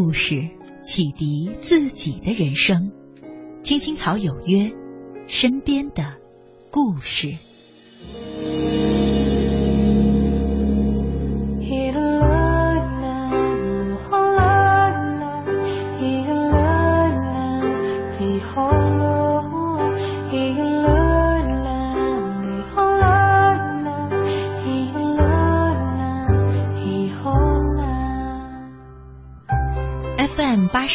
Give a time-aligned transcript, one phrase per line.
[0.00, 0.48] 故事，
[0.84, 2.92] 启迪自己的人生。
[3.64, 4.70] 青青草有约，
[5.26, 6.18] 身边的
[6.70, 7.34] 故事。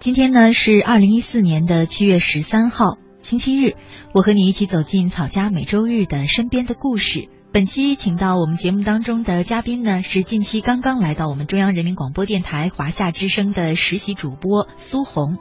[0.00, 3.74] 今天呢是二零一四年的七月十三号，星期日。
[4.14, 7.28] 我和你一起走进草家每周日的身边的故事。
[7.52, 15.36] 本期请到我们节目当中的嘉宾呢，是近期刚刚来到我们中央人民广播电台华夏之声的实习主播苏红。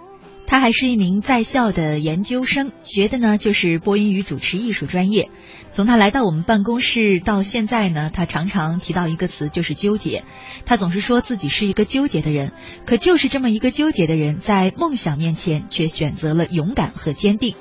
[0.50, 5.30] 他还是一名在校的研究生，学的呢就是播音与主持艺术专业。
[5.72, 10.24] 从他来到我们办公室到现在呢，他常常提到一个词，就是纠结。
[10.66, 12.52] 他总是说自己是一个纠结的人，
[12.88, 17.54] 可就是这么一个纠结的人，在梦想面前却选择了勇敢和坚定。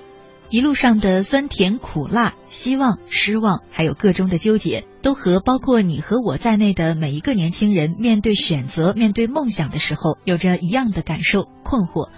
[0.51, 12.09] 一路上的酸甜苦辣、希望、失望，还有各种的纠结，都和包括你和我在内的每一个年轻人面对选择、面对梦想的时候，有着一样的感受、困惑。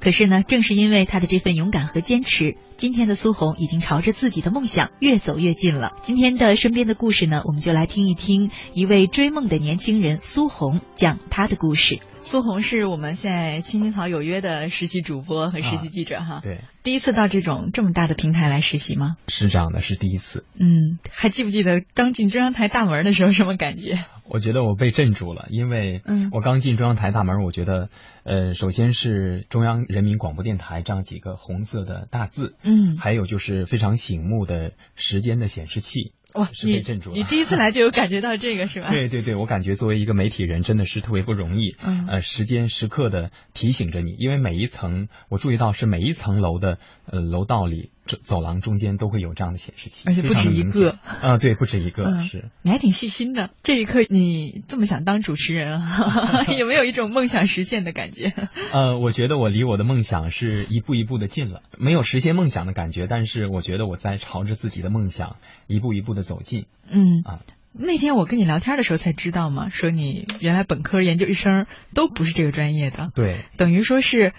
[0.00, 5.92] 可是呢，正是因为他的这份勇敢和坚持，今天的苏红已经朝着自己的梦想越走越近了。
[6.02, 12.00] 今天的身边的故事呢，我们就来听一听一位追梦的年轻人苏红讲他的故事。
[12.24, 16.40] 苏红是我们现在青青草有约的实习主播和实习记者哈。
[16.42, 19.16] 对，第一次到这种这么大的平台来实习吗？
[19.28, 20.46] 是这样的，是第一次。
[20.58, 23.98] 嗯，还记不记得刚进中央台大门的时候什么感觉？
[24.26, 26.02] 我觉得我被镇住了，因为
[26.32, 27.90] 我刚进中央台大门，我觉得，
[28.24, 36.14] 呃，首先是中央人民广播电台这样几个红色的大字，嗯，还有就是非常醒目的时间的显示器。
[36.34, 37.16] 哇，是被镇住了！
[37.16, 38.88] 你第一次来就有感觉到这个是吧？
[38.92, 41.76] 对对对，我感觉作为一个媒体人真的是特别不容易。
[41.84, 52.50] 嗯，呃，时间时刻的提醒着你，因为每一层我注意到是每一层楼的呃楼道里走走廊中间都会有这样的显示器，而且不止一个啊，对，不止一个是。
[52.62, 55.80] 你还挺细心的，这一刻你这么想当主持人，
[56.58, 58.32] 有没有一种梦想实现的感觉？
[58.72, 66.66] 呃，我觉得我离我的梦想是一步一步的近了，没有实现梦想的感觉，但是我觉得我在朝着自己的梦想一步一步的走近。
[66.90, 67.40] 嗯啊，
[67.72, 74.34] 那天我跟你聊天的时候才知道嘛，说你原来本科、研究生都不是这个专业的，对，等于说是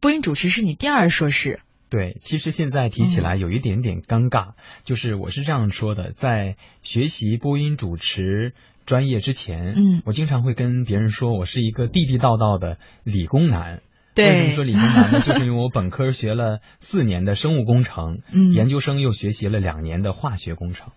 [0.00, 1.60] 播音主持是你第二硕士。
[1.92, 8.54] 对，其实现在提起来有一点点尴尬，就是我是这样说的，在学习播音主持
[8.86, 13.82] 专业之前，嗯，我经常会跟别人说我是一个地地道道的理工男。
[14.14, 15.20] 对，为什么说理工男呢？
[15.24, 20.92] 就是因为我本科学了四年的生物工程，嗯，研究生又学习了两年的化学工程，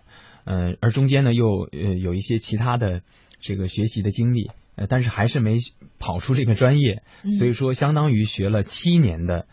[0.46, 3.02] 嗯，而中间呢又呃有一些其他的
[3.38, 5.56] 这个学习的经历，呃，但是还是没
[5.98, 7.02] 跑出这个专业，
[7.38, 9.44] 所以说相当于学了七年的。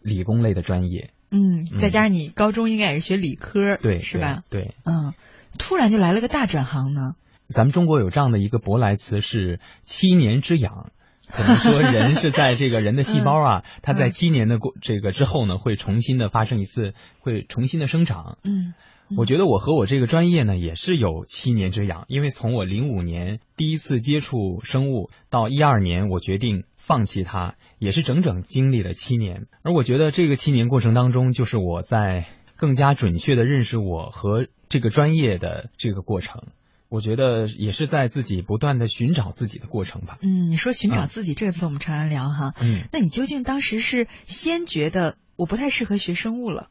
[0.00, 4.42] 理工类的专业，嗯，再加上你高中应该也是学理科，对，是吧？
[4.50, 5.14] 对，嗯，
[5.58, 7.14] 突然就来了个大转行呢。
[7.48, 10.92] 咱们中国有这样的一个舶来词是“七年之痒”，
[11.28, 18.38] 可能说人是在这个人的细胞啊，它在七年的过这个之后呢，会重新的发生一次，会重新的生长。
[18.44, 18.74] 嗯，
[19.16, 27.54] 我觉得我和我这个专业呢也是有七年之痒，因为从我零五年第一次接触生物到一二年我决定放弃它。
[27.78, 36.48] 也是整整经历了七年，而我觉得这个七年过程当中，就是我在更加准确的认识我和这个专业的这个过程。
[36.90, 40.18] 我觉得也是在自己不断的寻找自己的过程吧。
[40.20, 42.52] 嗯，你说寻找自己这个词，我们常常聊哈。
[42.60, 46.68] 嗯，那你究竟当时是先觉得我不太适合学生物了，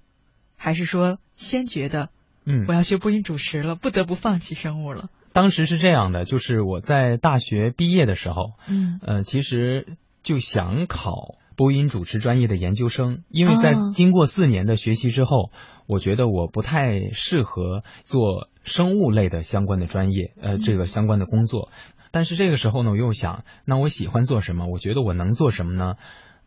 [0.57, 2.09] 还是说先觉得
[2.45, 5.09] 嗯我要学播音主持了，不得不放弃生物了？
[5.39, 9.95] 当时是这样的，就是我在大学毕业的时候，嗯呃，其实。
[10.21, 15.49] 就想考播音主持专业的研究生，因为在哦经过四年的学习之后，
[15.87, 21.69] 我觉得我不太适合做生物类的相关的专业，呃，这个相关的工作。
[22.11, 24.67] 但是这个时候呢，我又想，那我喜欢做什么？
[24.67, 25.95] 我觉得我能做什么呢？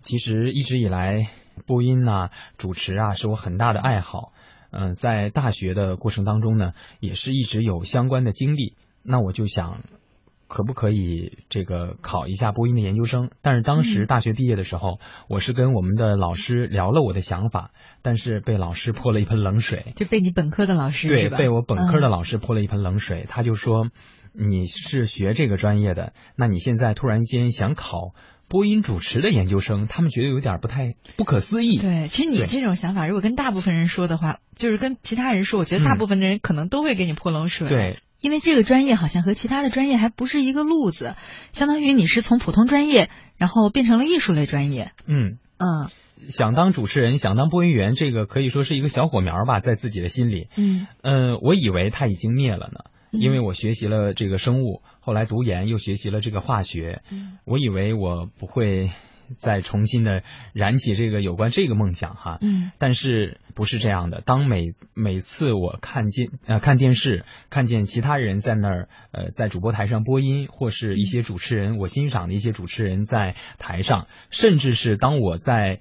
[0.00, 1.28] 其实一直以来，
[1.66, 2.28] 播音呐、
[2.58, 4.32] 主持啊，是我很大的爱好。
[4.72, 8.74] 嗯、在大学的过程当中呢，也是一直有相关的经历。
[9.04, 9.80] 那我就想，
[10.48, 13.30] 可不可以这个考一下播音的研究生？
[13.42, 14.98] 但是当时嗯大学毕业的时候，
[15.28, 17.70] 我是跟我们的老师聊了我的想法，
[18.02, 19.92] 但是被老师泼了一盆冷水。
[19.96, 23.26] 就被你本科的老师对，被我本科的嗯老师泼了一盆冷水。
[23.28, 23.88] 他就说
[24.32, 28.14] ：“你是学这个专业的，那你现在突然间想考
[28.52, 41.16] 播音主持的研究生，他们觉得有点不太不可思议。”对，其实你这种想法，如果跟大部分人说的话，就是跟其他人说，我觉得大嗯部分的人可能都会给你泼冷水。，对因为这个专业好像和其他的专业还不是一个路子，
[41.54, 43.08] 相当于你是从普通专业，
[43.38, 44.92] 然后变成了艺术类专业。
[45.06, 45.88] 嗯，嗯
[46.28, 50.48] 想当主持人，想当播音员，这个可以说是一个小火苗吧，在自己的心里。
[50.58, 58.90] 嗯，嗯，我以为它已经灭了呢，嗯因为我学习了这个生物，后来读研又学习了这个化学，嗯我以为我不会
[59.38, 62.38] 再重新的燃起这个有关这个梦想哈。
[62.40, 64.20] 嗯但是不是这样的？
[64.20, 75.80] 当每每次我看见呃看电视，看见其他人在那儿呃在主播台上播音，或是一些主持人，我欣赏的一些主持人在台上，甚至是当我在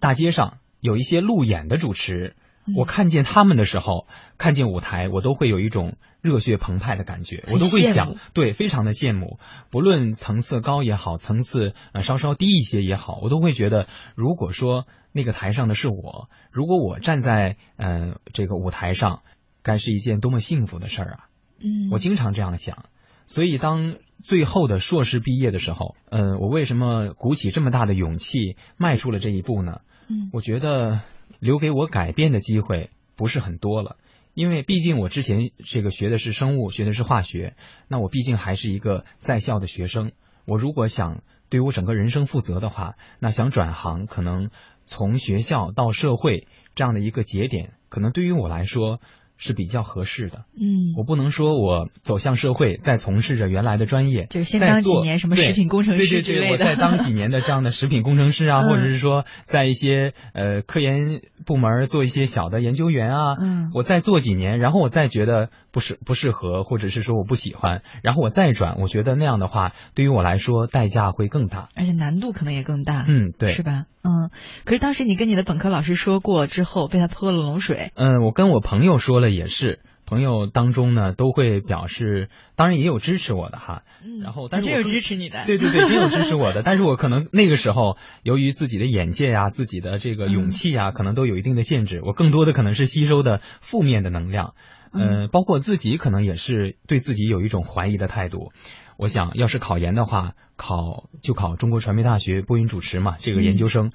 [0.00, 2.42] 大街上有一些路演的主持，嗯
[2.76, 4.06] 我看见他们的时候，
[4.36, 9.38] 看见舞台，我都会有一种热血澎湃的感觉，我都会想，对，非常的羡慕。
[9.70, 19.22] 不论层次高也好，层次呃稍稍低一些也好，我都会觉得，如果说那个台上的是我，如果我站在嗯、呃这个舞台上，
[19.62, 21.18] 该是一件多么幸福的事儿啊！
[21.60, 22.86] 嗯，我经常这样想。
[23.26, 29.80] 所以当最后的硕士毕业的时候，嗯、我为什么鼓起这么大的勇气迈出了这一步呢？
[30.08, 31.02] 嗯我觉得
[31.38, 33.96] 留给我改变的机会不是很多了，
[34.34, 37.54] 因为毕竟我之前这个学的是生物，学的是化学，
[37.88, 40.12] 那我毕竟还是一个在校的学生。
[40.44, 44.50] 我如果想对我整个人生负责的话，那想转行，可能
[44.86, 49.00] 从学校到社会这样的一个节点，可能对于我来说
[49.38, 50.44] 是比较合适的。
[50.54, 58.68] 嗯，我不能说我走向社会，再从事着原来的专业，就是先当几年什么食品工程对对对，师之类的，我再当几年的这样的食品工程师啊， 嗯。
[58.68, 63.70] 或者是说在一些呃科研部门做一些小的研究员啊，嗯。
[63.74, 71.68] 我再做几年，然后我再觉得不适不适合，或者是说我不喜欢，然后我再转，我觉得那样的话对于我来说代价会更大。
[71.76, 73.04] 而且难度可能也更大。
[73.06, 73.62] 嗯，对是。
[73.62, 73.84] 吧？
[74.02, 74.30] 嗯，
[74.64, 77.92] 可是当时你跟你的本科老师说过之后，被他泼了冷水。
[77.94, 83.82] 嗯，我跟我朋友说了也是，朋友当中呢都会表示，当然也有支持我的哈。
[84.04, 85.44] 嗯然后但是真有支持你的。
[85.44, 92.00] 对对对，真有支持我的，但是我可能那个时候由于自己的眼界呀、自己的这个勇气呀、可能都有一定的限制。
[92.04, 94.54] 我更多的可能是吸收的负面的能量，
[94.92, 98.52] 嗯呃，包括自己可能也是对自己有一种怀疑的态度。
[98.96, 103.92] 我想要是考研的话，考就考中国传媒大学播音主持嘛，这个研究生，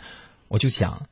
[0.48, 1.08] 我就想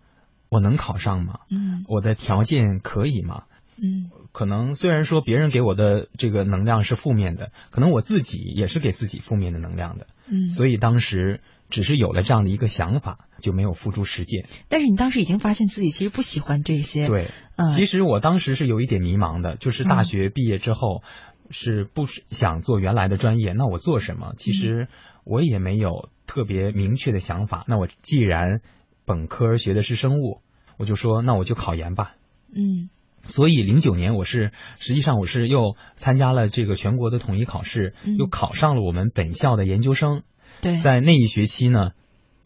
[0.49, 1.39] 我能考上吗？
[1.49, 3.43] 嗯我的条件可以吗？
[3.83, 10.07] 嗯可能虽然说别人给我的这个能量是负面的，可能我自己也是给自己负面的能量的。
[10.29, 11.41] 嗯，所以当时
[11.71, 14.45] 只是有了这样的一个想法，就没有付诸实践。
[14.67, 21.01] 但是你当时已经发现自己其实不喜欢这些。，对，嗯，其实我当时是有一点迷茫的，就是大学毕业之后
[21.49, 24.33] 是不想做原来的专业，那我做什么？
[24.37, 24.87] 其实
[25.23, 27.65] 我也没有特别明确的想法。
[27.67, 28.61] 那我既然
[29.05, 30.41] 本科学的是生物，
[30.77, 32.13] 我就说那我就考研吧。
[32.53, 32.89] 嗯
[33.23, 40.23] 所以零九年我是实际上我是又参加了这个全国的统一考试，嗯又考上了我们本校的研究生。
[40.61, 41.91] 对，在那一学期呢，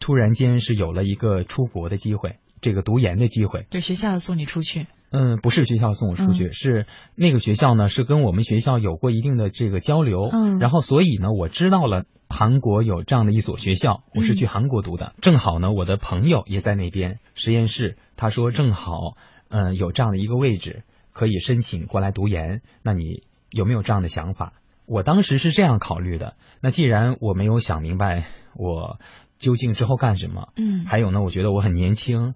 [0.00, 3.66] 突然间是有了一个出国的机会，这个读研的机会。
[3.70, 4.86] 就学校送你出去。
[5.10, 10.28] 嗯，不是学校送我出去，嗯是那个学校呢是跟我们学校有过一定的这个交流。
[10.32, 15.14] 嗯然后所以呢，我知道了韩国有这样的一所学校，我是去韩国读的。
[15.20, 19.16] 正好呢，我的朋友也在那边实验室，他说正好，
[19.48, 20.82] 嗯、有这样的一个位置
[21.12, 24.54] 可以申请过来读研，那你有没有这样的想法？
[24.86, 26.34] 我当时是这样考虑的。
[26.60, 28.24] 那既然我没有想明白
[28.54, 28.98] 我
[29.38, 32.34] 究竟之后干什么，嗯还有呢，我觉得我很年轻。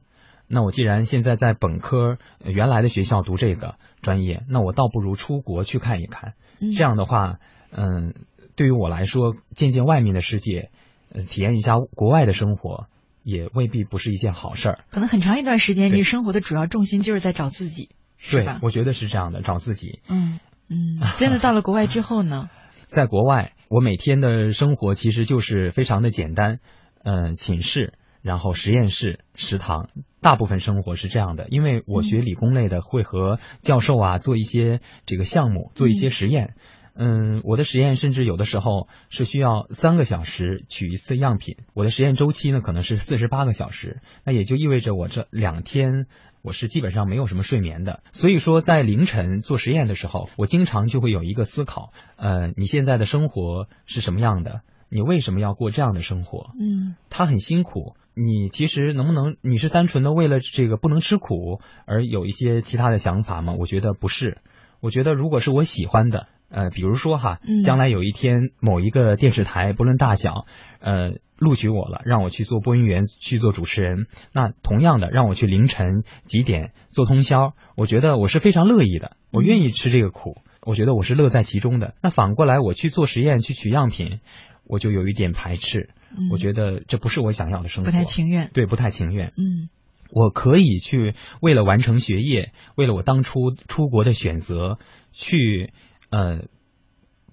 [0.53, 6.35] 那我既然现在在本科呃原来的学校读这个专业，那我倒不如出国去看一看。
[6.59, 7.39] 嗯这样的话，
[7.71, 8.15] 嗯，
[8.57, 10.71] 对于我来说，见见外面的世界，
[11.13, 12.87] 呃，体验一下国外的生活，
[13.23, 14.85] 也未必不是一件好事儿。
[14.91, 17.91] 可能很长一段时间，对你生活的主要重心就是在找自己，
[18.31, 18.45] 对，？
[18.61, 20.01] 我觉得是这样的，找自己。
[20.09, 20.41] 嗯
[20.71, 22.49] 嗯，真的到了国外之后呢？
[22.87, 26.61] 在国外，我每天的生活其实就是非常的简单，
[27.05, 31.47] 嗯、寝室，然后实验室、食堂，大部分生活是这样的。
[31.51, 36.55] 因为我学理工类的，会和教授啊做一些这个项目，做一些实验。
[36.97, 46.07] 嗯，我的实验甚至有的时候是需要三个小时取一次样品，我的实验周期呢可能是四十八个小时，那也就意味着我这两天
[46.43, 48.01] 我是基本上没有什么睡眠的。
[48.13, 54.63] 所以说，在凌晨做实验的时候，我经常就会有一个思考：呃，你现在的生活是什么样的？
[54.89, 56.51] 你为什么要过这样的生活？
[56.61, 57.95] 嗯，他很辛苦。
[58.13, 59.37] 你其实能不能？
[59.41, 63.55] 你是单纯的为了这个不能吃苦而有一些其他的想法吗？
[63.57, 64.39] 我觉得不是。
[64.81, 70.47] 我觉得如果是我喜欢的，呃，比如说哈，将来有一天某一个电视台不论大小，
[70.81, 81.95] 呃，录取我了，让我去做播音员，去做主持人，那同样的让我去凌晨几点做通宵，我觉得我是非常乐意的，我愿意吃这个苦，我觉得我是乐在其中的。
[82.03, 84.21] 那反过来我去做实验去取样品。
[84.67, 85.91] 我就有一点排斥，
[86.31, 89.33] 我觉得这不是我想要的生活，不太情愿，对，不太情愿。
[89.37, 89.69] 嗯，
[90.13, 94.79] 我可以去为了完成学业，为了我当初出国的选择，
[95.11, 95.73] 去
[96.11, 96.43] 呃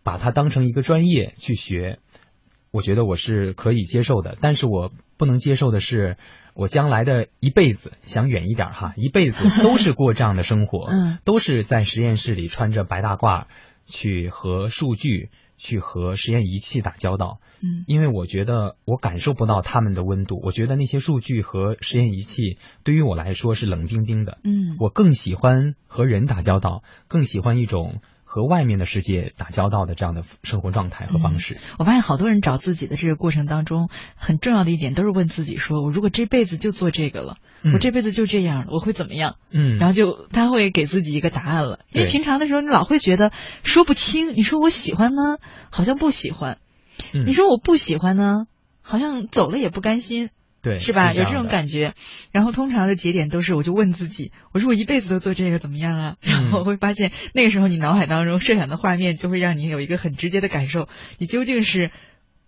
[0.04, 2.00] 把它当成一个专业去学，
[2.78, 4.38] 我觉得我是可以接受的。
[4.40, 6.18] 但是我不能接受的是，
[6.54, 13.46] 我将来的一辈子想远一点哈，一辈子都是过这样的生活， 嗯，都是在实验室里穿着白大褂
[13.86, 15.30] 去和数据。
[15.60, 28.02] 去和实验仪器打交道，嗯，因为我觉得我感受不到他们的温度，我觉得那些数据和实验仪器对于我来说是冷冰冰的，嗯，我更喜欢和人打交道，更喜欢一种。
[28.38, 37.38] 和外面的世界打交道的这样的生活状态和方式，我发现好多人找自己的这个过程当中，很重要的一点都是问自己：说我如果这辈子就做这个了，
[37.74, 39.38] 我这辈子就这样了，我会怎么样？
[39.50, 41.80] 嗯，然后就他会给自己一个答案了。
[41.92, 43.32] 因为平常的时候，你老会觉得
[43.64, 44.36] 说不清。
[44.36, 45.40] 你说我喜欢呢，
[45.72, 46.58] 好像不喜欢；
[47.26, 48.46] 你说我不喜欢呢，
[48.84, 50.30] 好像走了也不甘心。
[50.62, 51.14] 对，是吧？
[51.14, 51.94] 有这种感觉，
[52.32, 56.16] 然后通常的节点都是，我就问自己，我说我一辈子都做这个怎么样啊？
[56.22, 61.92] 然后会发现，那个时候你脑海当中设想的画面，就会让你有一个很直接的感受，你究竟是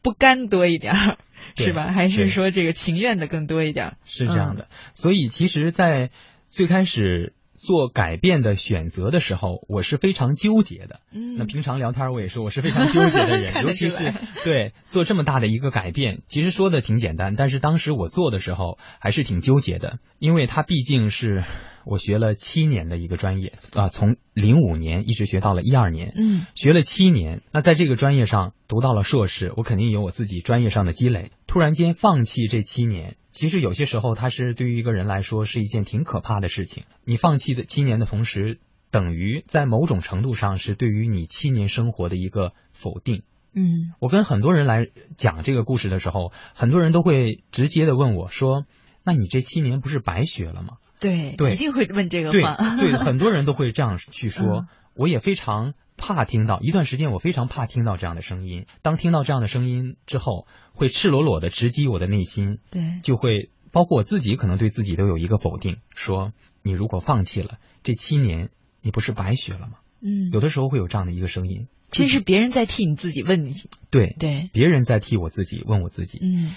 [0.02, 1.18] 不甘多一点，
[1.56, 1.92] 是吧？
[1.92, 3.98] 还是说这个情愿的更多一点？
[4.06, 4.68] 是这样的。
[4.94, 6.10] 所以其实，在
[6.50, 7.34] 最开始。
[7.70, 11.02] 做改变的选择的时候，我是非常纠结的。
[11.14, 14.12] 嗯，那平常聊天我也说我是非常纠结的人， 尤其是
[14.44, 21.44] 对做这么大的一个改变，其实说的挺简单，但是当时我做的时候还是挺纠结的，因为它毕竟是。
[21.90, 27.42] 我学了七年的一个专业啊，从零五年一直学到了一二年，嗯，学了七年。
[27.52, 31.32] 那在这个专业上读到了硕士，我肯定有我自己专业上的积累。
[31.48, 36.84] 突然间放弃这七年，其实有些时候它是对于一个人来说是一件挺可怕的事情。
[37.06, 38.60] 你放弃的七年的同时，
[38.92, 43.24] 等于在某种程度上是对于你七年生活的一个否定。
[43.56, 48.66] 嗯，我跟很多人来讲这个故事的时候，很多人都会直接的问我说
[49.04, 52.78] ：“那你这七年不是白学了吗？”对，对，一定会问这个话。
[52.78, 54.68] 对，很多人都会这样 去说。
[54.96, 58.66] 我也非常怕听到一段时间，我非常怕听到这样的声音。
[58.82, 62.60] 当听到这样的声音之后，会赤裸裸的直击我的内心。
[62.70, 68.50] 对，就会包括我自己，可能对自己都有一个否定，说你如果放弃了这七年，
[68.82, 69.74] 你不是白学了吗？
[70.02, 71.68] 嗯，有的时候会有这样的一个声音。
[71.92, 73.54] 其实是别人在替你自己问你。
[73.90, 76.20] 对对，别人在替我自己问我自己。
[76.22, 76.56] 嗯，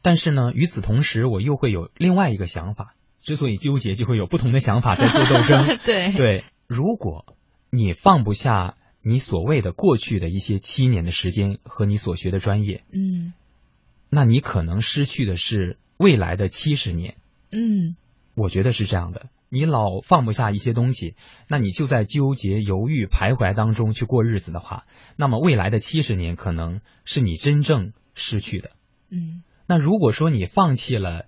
[0.00, 2.94] 但是呢，与此同时，我又会有另外一个想法。
[3.22, 5.78] 之所以纠结，就会有不同的想法在做斗争。
[5.86, 7.36] 对对，如果
[7.70, 13.32] 你放不下你所谓的过去的一些七年的时间和你所学的专业，嗯，
[14.10, 17.16] 那你可能失去的是未来的七十年。
[17.50, 17.96] 嗯，
[18.34, 19.28] 我觉得是这样的。
[19.48, 21.14] 你老放不下一些东西，
[21.46, 24.84] 那你就在纠结、犹豫、徘徊当中去过日子的话，
[25.16, 28.70] 那么未来的七十年可能是你真正失去的。
[29.10, 31.26] 嗯，那如果说你放弃了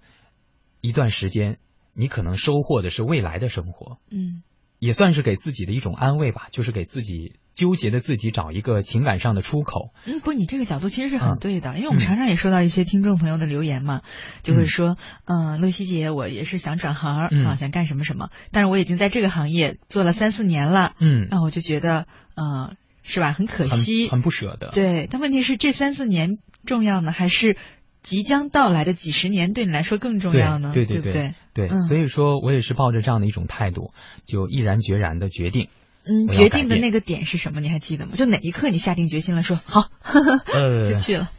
[0.81, 1.59] 一段时间，
[1.95, 4.43] 你可能收获的是未来的生活，嗯，
[4.79, 9.91] 也算是给自己的一种安慰吧，就是给自己纠结的自己找一个情感上的出口。
[10.05, 14.03] 嗯，不，你这个角度其实是很对的，因为我们常常也收到一些听众朋友的留言嘛，
[14.43, 24.71] 就会说，嗯，露西姐，我也是想转行啊，想干什么什么，但是我已经在这个行业做了三四年了，嗯，那我就觉得，嗯，是吧，很可惜，很不舍得。
[24.73, 27.57] 对，但问题是这三四年重要呢，还是？
[28.05, 30.71] 即将到来的几十年对你来说更重要呢？
[30.73, 33.93] 对对对对对，所以说我也是抱着这样的一种态度，
[34.27, 35.69] 就毅然决然的决定。
[36.05, 37.61] 嗯，决定的那个点是什么？
[37.61, 38.13] 你还记得吗？
[38.15, 39.89] 就哪一刻你下定决心了，说好，
[40.89, 41.31] 就去了。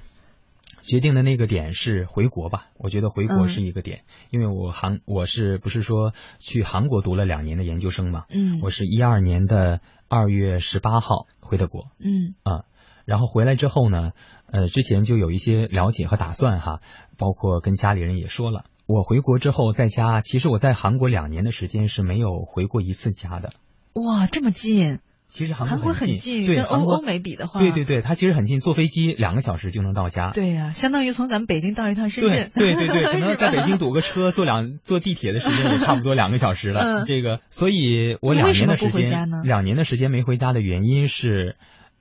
[0.81, 2.67] 决定的那个点是回国吧？
[2.77, 8.23] 我觉得回国是一个点，因为我韩我是不是说去韩国读了两年的研究生嘛？
[8.29, 11.91] 嗯，我是一二年的二月十八号回的国。
[11.99, 12.65] 嗯啊。
[13.05, 14.13] 然后回来之后呢，
[14.51, 16.79] 呃，之前就有一些了解和打算哈，
[17.17, 18.65] 包括跟家里人也说了。
[18.87, 23.51] 我回国之后在家，其实我在韩国两年的时间是没有回过一次家的。
[23.93, 24.99] 哇，这么近！
[25.27, 30.29] 其实韩国很近，对，跟欧欧美比的话，对对对，它其实很近，坐飞机两个小时就能到家。
[30.31, 32.51] 对呀，相当于从咱们北京到一趟深圳。
[32.53, 37.03] 对对对对， 可能在北京堵个车，坐两坐地铁的时间也差不多两个小时了。
[37.05, 41.55] 这个，所以我两年的时间，两年的时间没回家的原因是，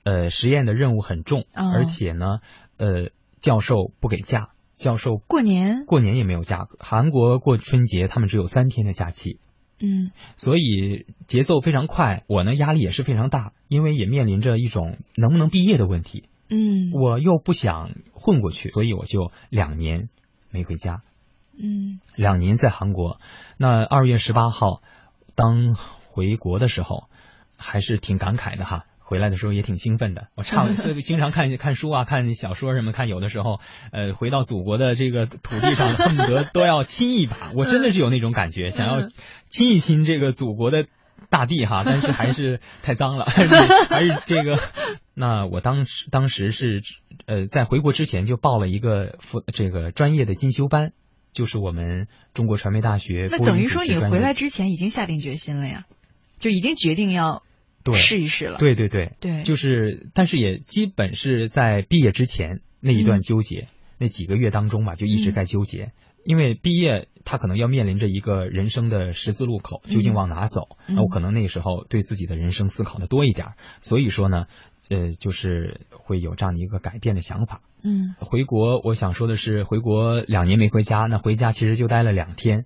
[0.04, 2.38] 呃，实验的任务很重，而且呢，
[2.76, 6.68] 呃，教授不给假，教授过年过年也没有假。
[6.78, 9.40] 韩国过春节，他们只有三天的假期。
[9.80, 16.28] 嗯，所以节奏非常快，我呢压力也是非常大，因为也面临着一种能不能毕业的问题。
[16.48, 20.10] 嗯，我又不想混过去，所以我就两年
[20.50, 21.02] 没回家。
[21.58, 23.18] 嗯，两年在韩国，
[23.56, 24.82] 那二月十八号
[25.34, 25.74] 当
[26.10, 27.08] 回国的时候，
[27.56, 28.84] 还是挺感慨的哈。
[29.06, 33.60] 回来的时候也挺兴奋的，我差这个经常看看书啊，看小说什么，看有的时候，
[33.92, 39.10] 呃，回到祖国的这个土地上，恨不得都要亲一把， 我真的是有那种感觉，想要
[39.50, 40.86] 亲一亲这个祖国的
[41.28, 43.54] 大地哈， 但是还是太脏了，还是
[43.90, 44.58] 还是这个。
[45.12, 46.80] 那我当时当时是
[47.26, 50.92] 呃，在回国之前就报了一个副这个专业的进修班，
[51.34, 53.28] 就是我们中国传媒大学。
[53.30, 55.84] 那等于说你回来之前已经下定决心了呀，
[56.38, 57.42] 就已经决定要。
[57.84, 58.58] 对，试一试了。
[58.58, 65.92] 对对对，对，就是，但是也基本是在毕业之前那一段纠结，那几个月当中吧，就一直在纠结。
[66.24, 70.78] 因为毕业，他可能要面临着一个人生的十字路口，究竟往哪走？
[70.88, 73.48] 那我可能那时候对自己的人生思考的多一点，
[73.82, 74.46] 所以说呢，
[74.88, 77.60] 呃，就是会有这样的一个改变的想法。
[77.82, 82.64] 嗯，回国，我想说的是，回国两年没回家，那回家其实就待了两天。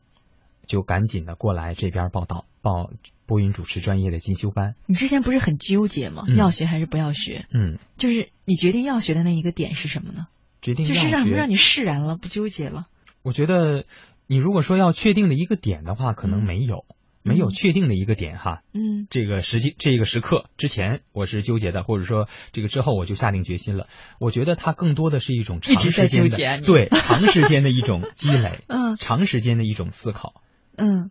[0.68, 2.92] 就赶紧的过来这边报道，报
[3.26, 4.76] 播音主持专业的进修班。
[4.86, 6.24] 你之前不是很纠结吗？
[6.36, 7.46] 要学还是不要学？
[7.50, 10.28] 嗯，就是你决定要学的那一个点是什么呢？
[10.62, 12.86] 决定就是让让你释然了，不纠结了。
[13.22, 13.86] 我觉得
[14.26, 16.84] 你如果说要确定的一个点的话，可能没有，
[17.22, 18.62] 没有确定的一个点哈。
[18.74, 23.86] 嗯，这个时机这个时刻之前我是纠结的，或者说这个之后我就下定决心了。
[24.18, 30.42] 我觉得它更多的是一种长时间的对长时间的一种积累， 嗯，长时间的一种思考。
[30.78, 31.10] 嗯，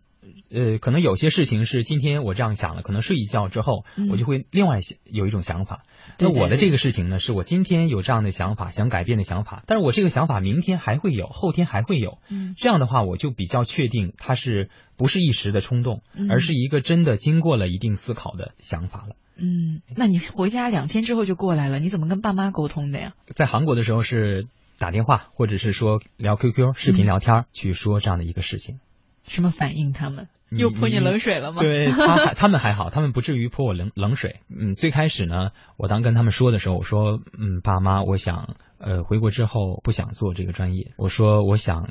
[0.50, 5.84] 呃，可能有些事情是今天我这样想了，可能睡一觉之后，我就会另外有一种想法。
[6.18, 12.18] 那我的这个事情呢，是我今天有这样的想法，想改变的想法，但是我这个想法明天还会有，后天还会有。
[12.28, 19.16] 嗯，这样的话，我就比较确定它是不是一时的冲动，而是一个真的经过了一定思考的想法了。
[19.36, 23.12] 嗯，那你回家两天之后就过来了，你怎么跟爸妈沟通的呀？
[23.36, 28.80] 在韩国的时候是打电话，或者是说聊 QQ 视频聊天去说这样的一个事情。
[29.28, 29.92] 什么反应？
[29.92, 31.62] 他们又泼你冷水了吗？
[31.62, 34.40] 对他 他们还好，他们不至于泼我冷冷水。
[34.48, 41.90] 嗯，最开始呢，我当跟他们说的时候，我说，嗯，爸妈，我想，呃，回国之后不想做这个专业，我说我想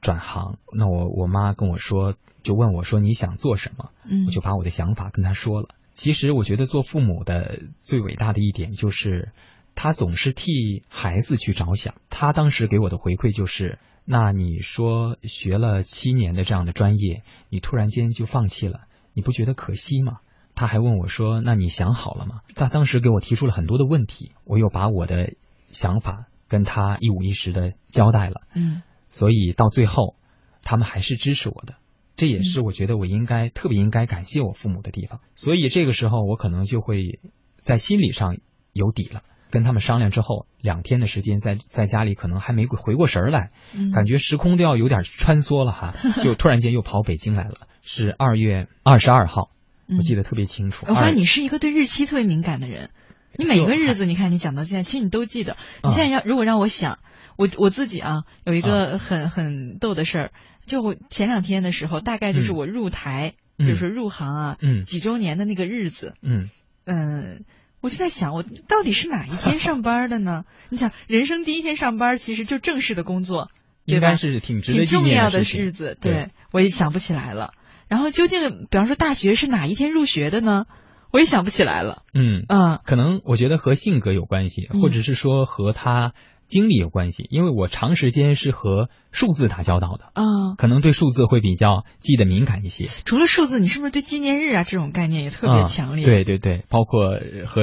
[0.00, 0.58] 转行。
[0.72, 3.90] 那我我妈跟我说，就问我说你想做什么？
[4.08, 5.68] 嗯，我就把我的想法跟他说了。
[5.94, 9.30] 其实我觉得做父母的最伟大的一点就是，
[9.74, 11.94] 他总是替孩子去着想。
[12.10, 13.78] 他当时给我的回馈就是。
[14.06, 18.80] 那你说学了七年的这样的专业，你突然间就放弃了，
[19.14, 20.18] 你不觉得可惜吗？
[20.54, 25.32] 他还问我说：“那你想好了吗？”他当时给我提出了很多的问题，我又把我的
[25.72, 28.42] 想法跟他一五一十的交代了。
[28.54, 30.16] 嗯，所以到最后，
[30.60, 31.76] 他们还是支持我的，
[32.14, 35.20] 这也是我觉得我应该特别应该感谢我父母的地方。
[35.34, 37.20] 所以这个时候，我可能就会
[37.56, 38.36] 在心理上
[38.74, 39.22] 有底了。
[39.54, 43.52] 跟他们商量之后，两天的时间在在家里可能还没回过神儿来，
[43.94, 47.68] 感觉时空都要有点穿梭了哈， 就突然间又跑北京来了。
[47.80, 49.50] 是二月二十二号，
[49.96, 50.86] 我记得特别清楚。
[50.88, 52.90] 我发现你是一个对日期特别敏感的人，
[53.38, 55.56] 你每个日子你看你讲到现在，其实你都记得。
[55.84, 56.98] 你现在让如果让我想，
[57.36, 60.32] 我我自己啊，有一个很很逗的事儿，
[60.66, 66.48] 就我前两天的时候，大概就是我入台，就是入行啊，几周年的那个日子，嗯
[66.86, 67.44] 嗯。
[67.84, 70.44] 我就在想，我到底是哪一天上班的呢？
[70.70, 73.50] 你想，人生第一天上班，其实就正式的工作，
[73.84, 75.94] 应该是挺值得挺重要的日子。
[76.00, 77.52] 对，我也想不起来了。
[77.86, 80.64] 然后，究竟，比方说大学是哪一天入学的呢？
[81.12, 82.04] 我也想不起来了。
[82.14, 86.14] 嗯嗯，可能我觉得和性格有关系，或者是说和他。
[86.48, 92.86] 经历有关系，因为我长时间是和数字打交道的，啊，可能对数字会比较记得敏感一些。
[93.04, 96.04] 除了数字，你是不是对纪念日啊这种概念也特别强烈？
[96.04, 97.62] 对对对，包括和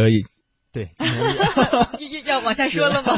[0.74, 0.90] 对
[2.28, 3.18] 要往下说了吗？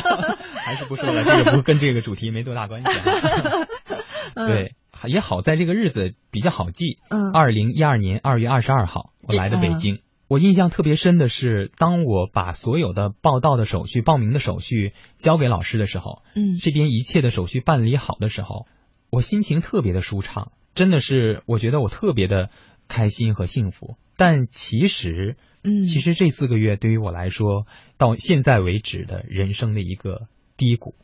[0.55, 2.89] 还是不说了，这个不跟这个主题没多大关系。
[4.35, 4.73] 对，
[5.07, 6.97] 也好在这个日子比较好记。
[7.09, 9.99] 嗯，二零一二年二月二十二号，我来的北京。
[10.27, 18.65] 我印象特别深的是，当我把所有的报到的手续、报名的手续交给老师的时候，嗯，这边一切的手续办理好的时候，
[19.11, 22.49] 我心情特别的舒畅，真的是我觉得我特别的
[22.87, 23.97] 开心和幸福。
[24.15, 30.95] 但其实，嗯，其实这四个月对于我来说，到现在为止的人生的一个低谷。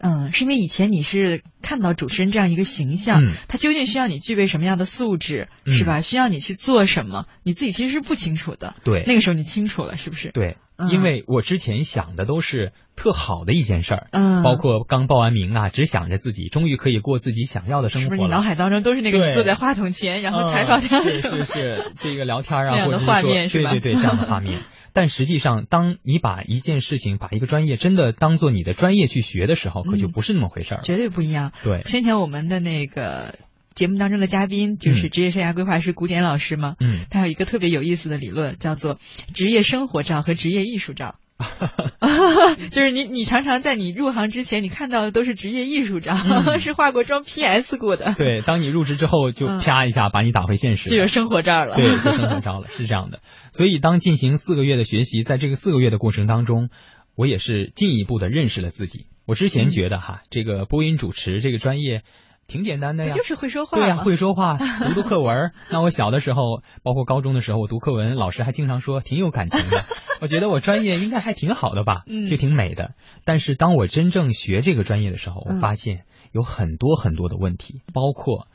[0.00, 5.98] 嗯，是因为以前你是看到主持人这样一个形象，嗯他究竟需要你具备什么样的素质，嗯是吧？
[5.98, 8.74] 需要你去做什么，你自己其实是不清楚的。
[8.84, 10.30] 对那个时候你清楚了，是不是？
[10.30, 18.40] 对，嗯因为我之前想的都是特好的一件事儿，嗯，包括刚报完名啊，只想着自己终于可以过自己想要的生活是不是你脑。
[18.40, 24.58] 海当中都是那个你坐在话筒前，然后采访这样嗯是是是，这个聊天啊， 那样的或者是说画面是吧对对对，这样的画面。
[24.98, 30.82] 但实际上，当你把一件事情、把一个专业真的当做你的专业去学的时候，可就嗯不是那么回事儿了。
[30.82, 31.52] 绝对不一样。
[31.62, 33.38] 对，先前我们的那个
[33.74, 38.98] 节目当中的嘉宾就是嗯职业生涯规划师古典老师嘛，嗯，他有一个特别有意思的理论，叫做
[39.34, 41.14] 职业生活照和职业艺术照。
[42.70, 51.76] 就是你，你常常在你入行之前，你看到的都是职业艺术照，嗯 是化过妆 PS 过的，对，当你入职之后，就嗯啪一下把你打回现实，就有生活照了。
[51.76, 53.20] 对，就生活照了， 是这样的。
[53.52, 56.70] 所以当进行四个月的学习，在这个四个月的过程当中，
[57.14, 59.06] 我也是进一步的认识了自己。
[59.24, 62.02] 我之前觉得哈，这个播音主持这个专业
[62.48, 63.14] 挺简单的呀。
[63.14, 64.02] 就是会说话对呀、吗？
[64.04, 64.56] 会说话，
[64.88, 65.52] 读读课文。
[65.70, 69.84] 那我小的时候，包括高中的时候，我读课文，老师还经常说挺有感情的。
[70.22, 72.94] 我觉得我专业应该还挺好的吧，嗯就挺美的。
[73.24, 78.48] 但是当我真正学这个专业的时候，我嗯发现有很多很多的问题，包括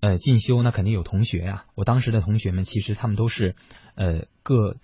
[0.00, 3.56] 呃进修，那肯定有同学呀、我当时的同学们，其实他们都是
[3.96, 4.76] 呃各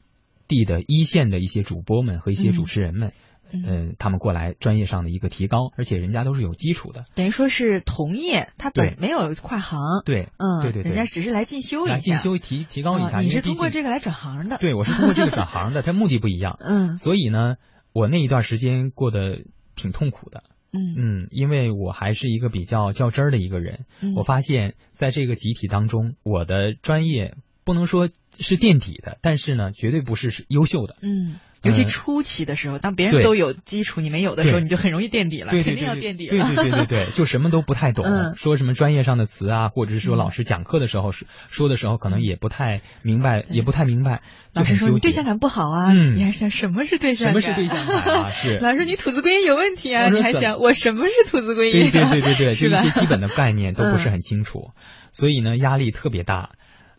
[0.48, 3.12] 地的一线的一些主播们和一些嗯主持人们，嗯
[3.52, 7.04] 嗯、他们过来专业上的一个提高，而且人家都是有基础的。
[7.14, 16.58] 等于说是同业，他本对没有跨行，对，嗯，对对对人家只是来进修一下，来进修提提高一下，嗯你是通过这个来转行的，对，我是通过这个转行的， 他目的不一样。
[16.60, 17.56] 嗯所以呢，
[17.92, 20.44] 我那一段时间过得挺痛苦的。
[20.70, 23.86] 嗯嗯，因为我还是一个比较较真儿的一个人。
[24.02, 30.96] 嗯，我发现在这个集体当中，我的专业不能说是垫底的，但是呢，绝对不是是优秀的。
[31.00, 31.36] 嗯。
[31.68, 36.54] 尤其呃初期的时候，当别人都有基础，你没有的时候，你就很容易垫底了，肯定要垫底了。
[36.54, 38.34] 对对对对对，就什么都不太懂，嗯。
[38.34, 40.18] 说什么专业上的词啊，或者是说嗯。
[40.18, 46.16] 老师讲课的时候说说的时候，可能也不太明白，也不太明白，老师说你对象感不好啊，嗯。
[46.16, 47.40] 你还想什么是对象感？
[47.40, 48.26] 什么是对象感啊？
[48.30, 48.58] 是。
[48.62, 52.10] 老师说你吐字归音有问题啊，你还想我什么是吐字归音对啊？
[52.10, 54.70] 对对对对， 就一些基本的概念都不是很清楚，
[55.12, 56.50] 所以呢压力特别大。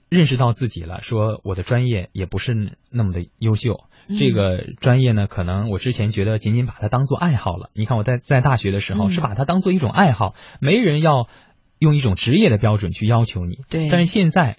[0.10, 7.69] 认识到自己了，说我的专业也不是那么的优秀，嗯这个专业呢，可能我之前觉得仅仅把它当做爱好了。
[7.74, 11.28] 你看我在在大学的时候嗯是把它当做一种爱好，没人要
[11.78, 13.60] 用一种职业的标准去要求你。
[13.69, 14.58] 对但是现在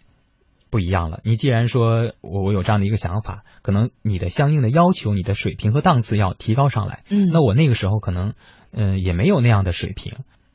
[0.71, 7.03] 不一样了，你既然说我我有这样的一个想法，可能你的相应的要求，你的水平和档次要提高上来。
[7.11, 8.35] 嗯，那我那个时候可能，
[8.73, 10.13] 嗯、也没有那样的水平，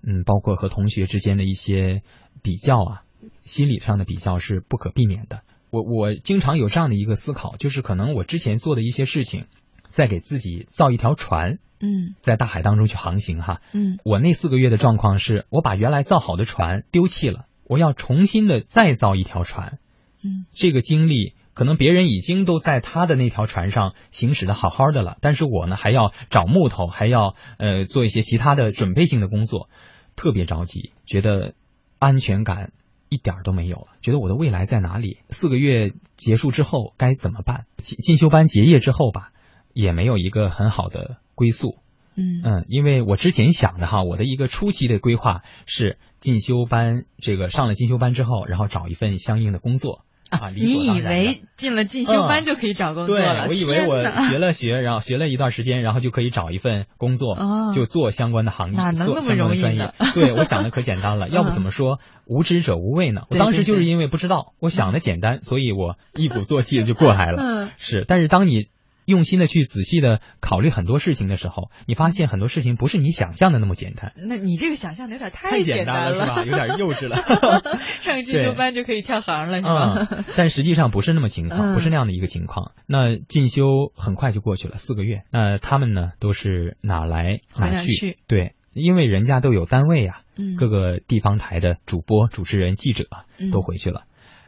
[0.07, 2.01] 嗯，包括和同学之间的一些
[2.41, 3.01] 比较啊，
[3.45, 5.41] 心理上的比较是不可避免的。
[5.71, 9.45] 我我经常有这样的一个思考，就是可能我之前做的一些事情，
[9.89, 13.61] 在给自己造一条船，嗯在大海当中去航行哈。
[13.73, 19.79] 嗯我那四个月的状况是，我把原来造好的船丢弃了，我要重新的再造一条船。
[20.23, 29.69] 嗯这个经历，可能别人已经都在他的那条船上行驶的好好的了，但是我呢还要找木头，还要呃做一些其他的准备性的工作，
[30.15, 31.53] 特别着急，觉得
[31.99, 32.71] 安全感
[33.09, 35.19] 一点儿都没有了，觉得我的未来在哪里？
[35.29, 37.65] 四个月结束之后该怎么办？
[37.77, 39.31] 进进修班结业之后吧，
[39.73, 41.77] 也没有一个很好的归宿。
[42.17, 50.49] 嗯嗯，因为我之前想的哈，我的一个初期的规划是进修班，这个上了进修班之后，然后找一份相应的工作啊。
[50.55, 60.11] 你以为进了进修班嗯就可以找工作了对？，我以为我学了学，然后学了一段时间，然后就可以找一份工作，哦就做相关的行业，哪能做那么容易相关的专业呢。
[60.13, 63.21] 对，我想的可简单了， 要不怎么说无知者无畏呢？
[63.29, 67.41] 我当时就是因为不知道，我想的简单，所以我一鼓作气的就过来了。
[67.41, 68.67] 嗯是，但是当你
[69.05, 76.43] 用心的去仔细的考虑很多事情的时候，你发现很多事情不是你想象的那么简单，那你这个想象的有点太简单了，是吧？
[76.43, 77.15] 有点幼稚了。
[78.01, 80.07] 上个进修班就可以跳行了，是吧？
[80.09, 82.73] 嗯，但实际上不是那么情况，嗯不是那样的一个情况。
[82.87, 85.23] 那进修很快就过去了，四个月。
[85.31, 88.17] 那他们呢，都是哪来回哪哪去？
[88.27, 93.05] 对，因为人家都有单位呀、嗯，各个地方台的主播、主持人、记者
[93.39, 94.03] 嗯都回去了。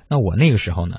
[0.09, 0.95] 那我那个时候呢，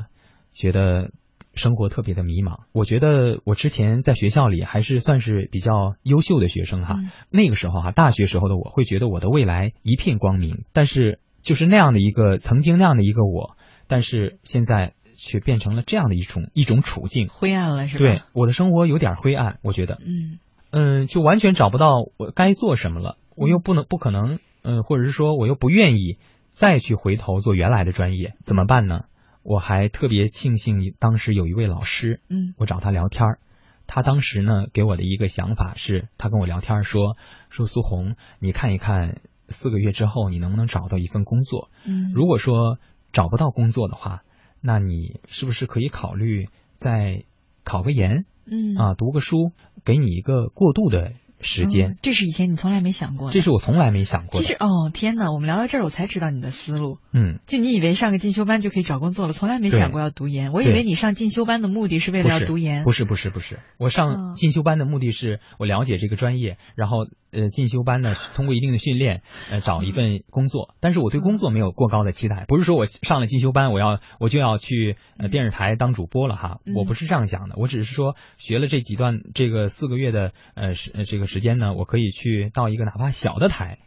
[0.53, 1.11] 觉得
[1.59, 2.61] 生活特别的迷茫。
[2.73, 6.95] 我觉得我之前在学校里还是算是比较优秀的学生哈。
[6.97, 17.29] 嗯那个时候哈，大学时候的我会觉得我的未来一片光明，但是就是那样的一个曾经那样的一个我，但是现在却变成了这样的一种一种处境。
[17.29, 18.05] 灰暗了，是吧？
[18.05, 20.39] 对，我的生活有点灰暗，我觉得，嗯
[20.71, 23.17] 嗯，就完全找不到我该做什么了。
[23.37, 26.19] 我又不能不可能，嗯，或者是说我又不愿意
[26.53, 29.05] 再去回头做原来的专业，怎么办呢？
[29.43, 32.55] 我还特别庆幸当时有一位老师，嗯。
[32.59, 33.39] 我找他聊天儿，
[33.87, 37.17] 他当时呢给我的一个想法是，他跟我聊天说
[37.49, 41.71] 说苏红，你看一看四个月之后你能不能找到一份工作？
[41.87, 42.13] 嗯。
[42.13, 42.79] 如果说
[43.13, 44.23] 找不到工作的话，
[44.61, 47.25] 那你是不是可以考虑再
[47.65, 48.75] 考个研嗯。
[48.77, 49.53] 啊，读个书，
[49.85, 51.91] 给你一个过渡的时间？
[51.91, 53.35] 嗯这是以前你从来没想过的。
[53.35, 54.47] 这是我从来没想过的。
[54.47, 55.33] 其实哦，天哪！
[55.33, 56.99] 我们聊到这儿，我才知道你的思路。
[57.13, 60.53] 嗯，就你以为上个进修班就可以找工作了，从来没想过要读研。
[60.53, 62.85] 我以为你上进修班的目的是为了要读研。
[62.85, 70.75] 不是不是不是，我嗯上进修班的目的是我了解这个专业，然后呃进修班呢是通过一定的训练，呃找一份工作。
[70.81, 83.79] 但是我对工作没有过高的期待，不是说我上了进修班我要我就要去呃电视台当主播了哈，嗯我不是这样想的，我只是说学了这几段这个四个月的呃是呃这个时间呢，我可以去到一个哪怕小的台。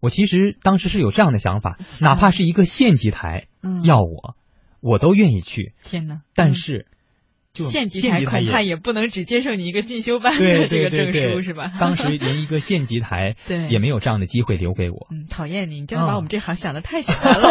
[0.00, 4.36] 我其实当时是有这样的想法，哪怕是一个县级台嗯，要我，
[4.80, 5.72] 我都愿意去。
[5.82, 6.20] 天哪！
[6.34, 6.86] 但是，
[7.54, 11.72] 就县级台恐怕也不能只接受你一个进修班的这个证书是吧？
[11.80, 15.06] 当时连一个县级台对也没有这样的机会留给我。
[15.10, 17.48] 嗯，讨厌你，你真的把嗯我们这行想的太简单了。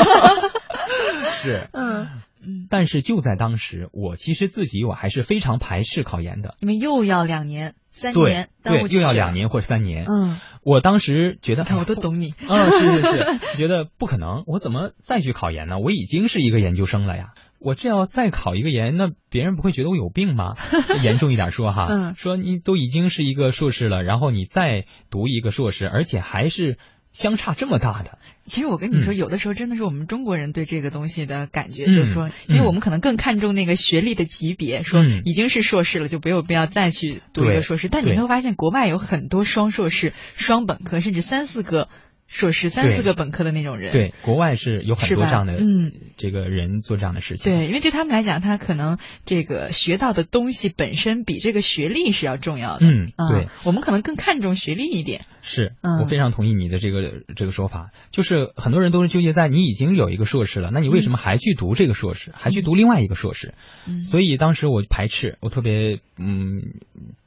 [1.41, 2.07] 是，嗯
[2.45, 6.55] 嗯，但是就在当时，我其实自己我还是非常排斥考研的。
[6.59, 9.33] 你们又要两年、三对对，又要两。
[9.33, 10.05] 年或者三年。
[10.07, 12.33] 嗯，我当时觉得，我都懂你。
[12.47, 15.79] 嗯，是是是， 觉得不可能，我怎么再去考研呢？
[15.79, 20.49] 我已经是一个研究生了呀，我这要再考一个研，那别人不会觉得我有病吗？
[21.01, 26.77] 严重一点说哈，嗯说你都已经是一个硕士了，然后你再读一个硕士，而且还是
[27.13, 29.15] 相差这么大的，其实我跟你说，嗯。
[29.15, 32.65] 有的时候真的是我们中国人对这个东西的感觉，嗯就是说，因为嗯。
[32.65, 35.21] 我们可能更看重那个学历的级别，说嗯。
[35.23, 37.87] 已经是硕士了，就没有必要再去读一个硕士。
[37.87, 41.87] 但你会发现，国外有很多双硕士、双本科，甚至三四个
[42.33, 43.91] 硕士、三四个本科的那种人。
[43.91, 52.85] 对，国外是有很多这样的，嗯，这个人做这样的事情，对，因为对他们来讲，他可能这个学到的东西本身比这个学历是要重要的。
[52.87, 55.21] 嗯，啊对，我们可能更看重学历一点。
[55.43, 63.53] 是嗯我非常同意你的这个这个说法，就是很多人都是纠结在你已经有一个硕士了，那你为什么还去读这个硕士，还去读另外一个硕士？
[63.87, 66.63] 嗯，所以当时我排斥，我特别嗯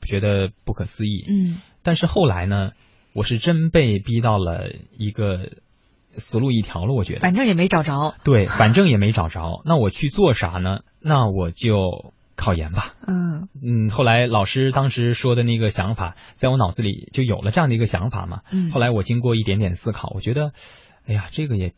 [0.01, 1.25] 觉得不可思议。
[1.29, 2.73] 嗯但是后来呢，
[3.17, 5.53] 我是真被逼到了一个
[6.19, 7.21] 死路一条了，我觉得。
[7.21, 8.15] 反正也没找着。
[8.25, 10.81] 对，反正也没找着， 那我去做啥呢？
[11.01, 12.93] 那我就考研吧。
[13.07, 18.43] 嗯嗯，后来老师当时说的那个想法，在我脑子里就有了这样的一个想法嘛。
[18.53, 18.71] 嗯。
[18.71, 20.53] 后来我经过一点点思考，我觉得，
[21.07, 21.73] 哎呀，这个也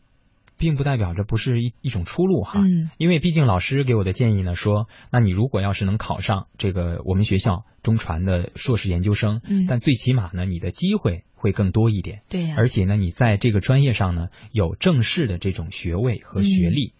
[0.59, 2.59] 并不代表着不是一一种出路哈。
[2.59, 2.91] 嗯。
[2.97, 16.93] 因为毕竟老师给我的建议呢，说，那你如果要是能考上这个我们学校中传的硕士研究生，嗯但最起码呢，你的机会会更多一点，对呀、而且呢，你在这个专业上呢，有正式的这种学位和学历，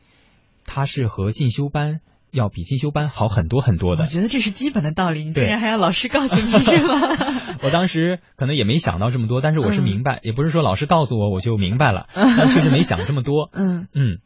[0.66, 2.00] 它是和进修班
[2.32, 4.08] 要比进修班好很多很多的我。
[4.08, 7.58] 觉得这是基本的道理，你竟对然还要老师告诉你是吧？
[7.64, 13.50] 我当时可能也没想到这么多，但是我是嗯明白，也不是说老师告诉我我就明白了， 但确实没想这么多。
[13.54, 14.20] 嗯嗯，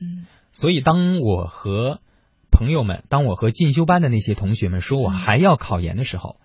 [0.00, 2.00] 嗯所以当我和
[2.50, 6.36] 朋友们，当我和进修班的那些同学们说我还要考研的时候，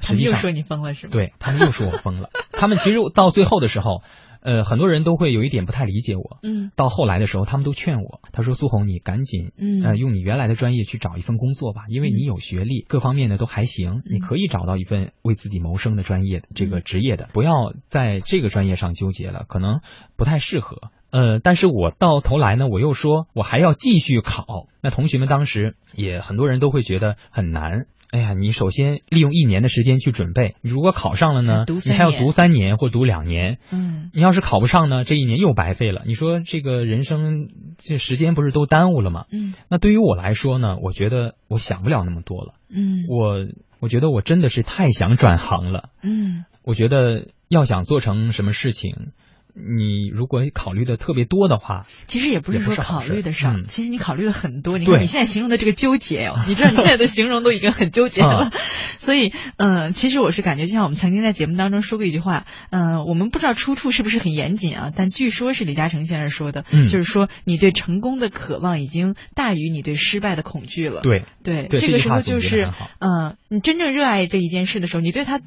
[0.00, 2.30] 他实际上们又说你疯了是吗？，对他们又说我疯了。
[2.52, 4.02] 他们其实到最后的时候，
[4.42, 6.38] 呃，很多人都会有一点不太理解我。
[6.42, 19.80] 嗯到后来的时候，他们都劝我，他说：“苏红，你赶紧嗯呃，用你原来的专业去找一份工作吧，因为你有学历，各方面呢都还行，你可以找到一份为自己谋生的专业，这个职业的，不要在这个专业上纠结了，可能
[20.16, 20.90] 不太适合。
[21.10, 24.66] 呃，但是我到头来呢，我又说我还要继续考。
[24.82, 27.86] 那同学们当时也很多人都会觉得很难。
[28.12, 36.02] 哎呀，你首先利用一年的时间去准备，你如果考上了呢读，你还要读三年或读两年，嗯你要是考不上呢，这一年又白费了。
[36.06, 37.48] 你说这个人生
[37.78, 39.24] 这时间不是都耽误了吗？
[39.32, 42.52] 嗯那对于我来说呢，我觉得我想不了那么多了。
[42.68, 43.48] 嗯我
[43.80, 45.88] 我觉得我真的是太想转行了。
[46.02, 49.12] 嗯我觉得要想做成什么事情，
[49.54, 54.78] 你如果考虑的特别多的话，其实也不是说考虑的少，嗯其实你考虑的很多。
[54.78, 58.46] 你看你现在形容的这个纠结哦， 你知道你现在的形容都已经很纠结了。
[58.46, 58.52] 啊
[58.98, 71.00] 所以，嗯、其实我是感觉，就像我们曾经在节目当中说过一句话，嗯、我们不知道出处是不是很严谨啊，但据说是李嘉诚先生说的，嗯就是说你对成功的渴望已经大于你对失败的恐惧了。
[71.02, 72.70] 对对，对，这个时候就是。
[73.00, 75.40] 嗯，你真正热爱这一件事的时候，你对它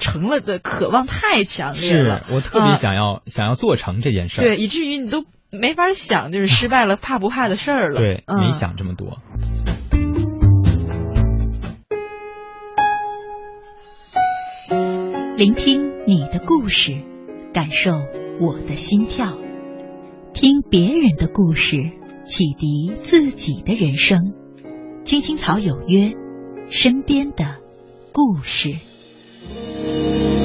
[0.00, 4.44] 成了的渴望太强烈了是，我特别啊想要、想要做成这件事儿。
[4.44, 8.00] 对，以至于你都没法想，就是失败了怕不怕的事儿了。
[8.00, 9.18] 对，嗯、没想这么多。
[15.36, 17.02] 聆听你的故事，
[17.54, 17.92] 感受
[18.40, 19.36] 我的心跳，
[20.34, 21.76] 听别人的故事，
[22.24, 24.34] 启迪自己的人生。
[25.04, 26.12] 青青草有约，
[26.68, 27.56] 身边的
[28.12, 28.74] 故事。
[29.50, 30.39] うん。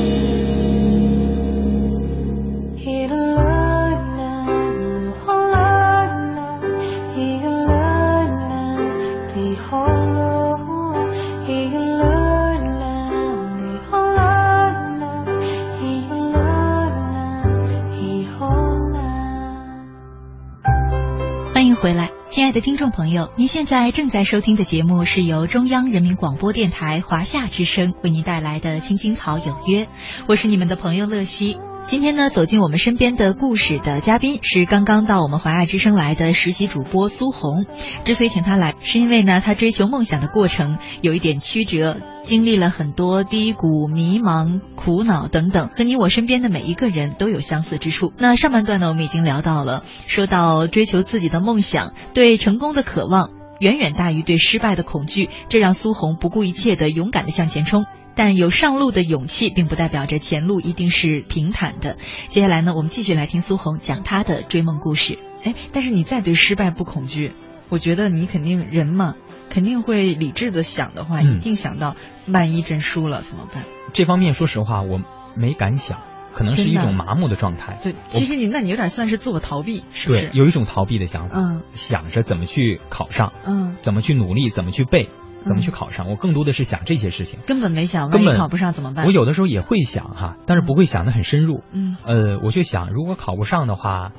[21.75, 29.85] 回来，亲爱的听众朋友，您现在正在收听的节目是由中央人民广播电台华夏之声为您带来的《青青草有约》，
[30.27, 31.57] 我是你们的朋友乐西。
[31.87, 37.65] 今天呢，走进我们身边的故事的嘉宾是刚刚到我们华爱之声来的实习主播苏红。
[38.03, 48.11] 之所以请他来，是因为呢，他追求梦想的过程有一点曲折，经历了很多低谷、迷茫、苦恼等等，和你我身边的每一个人都有相似之处。
[48.17, 57.85] 那上半段呢，我们已经聊到了，说到追求自己的梦想，对成功的渴望远远大于对失败的恐惧，这让苏红不顾一切的勇敢的向前冲。
[58.15, 61.97] 但有上路的勇气，并不代表着前路一定是平坦的。
[62.29, 65.19] 接下来呢，我们继续来听苏红讲她的追梦故事。
[65.43, 67.33] 哎，但是你再对失败不恐惧，
[67.69, 69.15] 我觉得你肯定人嘛，
[69.49, 71.95] 肯定会理智的想的话，一定想到
[72.27, 73.63] 万一真输了怎么办？
[73.93, 75.01] 这方面说实话，我
[75.35, 75.99] 没敢想，
[76.33, 77.77] 可能是一种麻木的状态。
[77.83, 80.31] 对，其实你那你有点算是自我逃避，是不是？
[80.33, 85.09] 有一种逃避的想法，嗯，想着怎么去考上，嗯，怎么去努力，怎么去背。
[85.45, 86.09] 怎么去考上？
[86.09, 89.05] 我更多的是想这些事情，根本没想，根本考不上怎么办？
[89.05, 91.63] 我有的时候也会想哈，但是不会想的很深入。
[91.71, 94.11] 嗯，呃，我就想，如果考不上的话，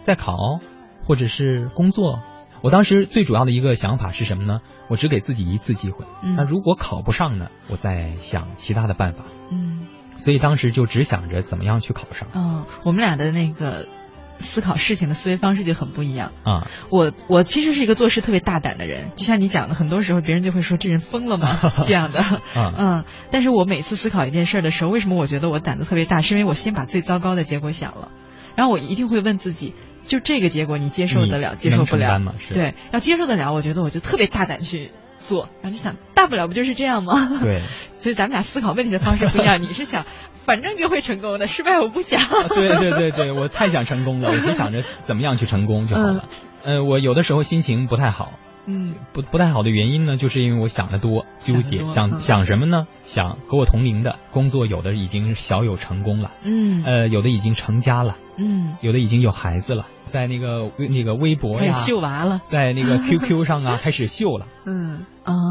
[0.00, 0.36] 再考，
[1.06, 2.20] 或者是工作。
[2.62, 4.60] 我当时最主要的一个想法是什么呢？
[4.88, 6.04] 我只给自己一次机会。
[6.22, 7.48] 那如果考不上呢？
[7.68, 9.24] 我再想其他的办法。
[9.50, 12.28] 嗯，所以当时就只想着怎么样去考上。
[12.34, 13.86] 哦，我们俩的那个。
[14.38, 16.68] 思考事情的思维方式就很不一样啊！
[16.90, 21.60] 我我其实是一个做事特别大胆的人，就像你讲的，很多时候别人就会说这人疯了吗？
[21.82, 26.20] 这样的，嗯，但是我每次思考一件事的时候，为什么我觉得我胆子特别大？
[26.20, 28.10] 是因为我先把最糟糕的结果想了，
[28.56, 32.08] 然后我一定会问自己，就这个结果你接受得了，接受不了？
[32.54, 34.92] 对，要接受得了，我觉得我就特别大胆去。
[35.22, 37.38] 做，然后就想，大不了不就是这样吗？
[37.40, 37.62] 对，
[37.98, 39.62] 所以咱们俩思考问题的方式不一样。
[39.62, 40.04] 你是想，
[40.44, 42.20] 反正就会成功的，失败我不想。
[42.48, 46.24] 对对对对，我太想成功了，我就想着怎么样去成功就好了。
[46.64, 48.32] 呃，我有的时候心情不太好。
[48.66, 52.86] 嗯，不不太好的原因呢，就是因为我想的多，纠结，想想什么呢？
[53.02, 65.06] 想和我同龄的工作，有的已经小有成功了，嗯，呃，有的已经成家了，嗯，有的已经有孩子了，在那个那个微博呀，秀娃了，在那个 QQ 上啊，开始秀了，嗯，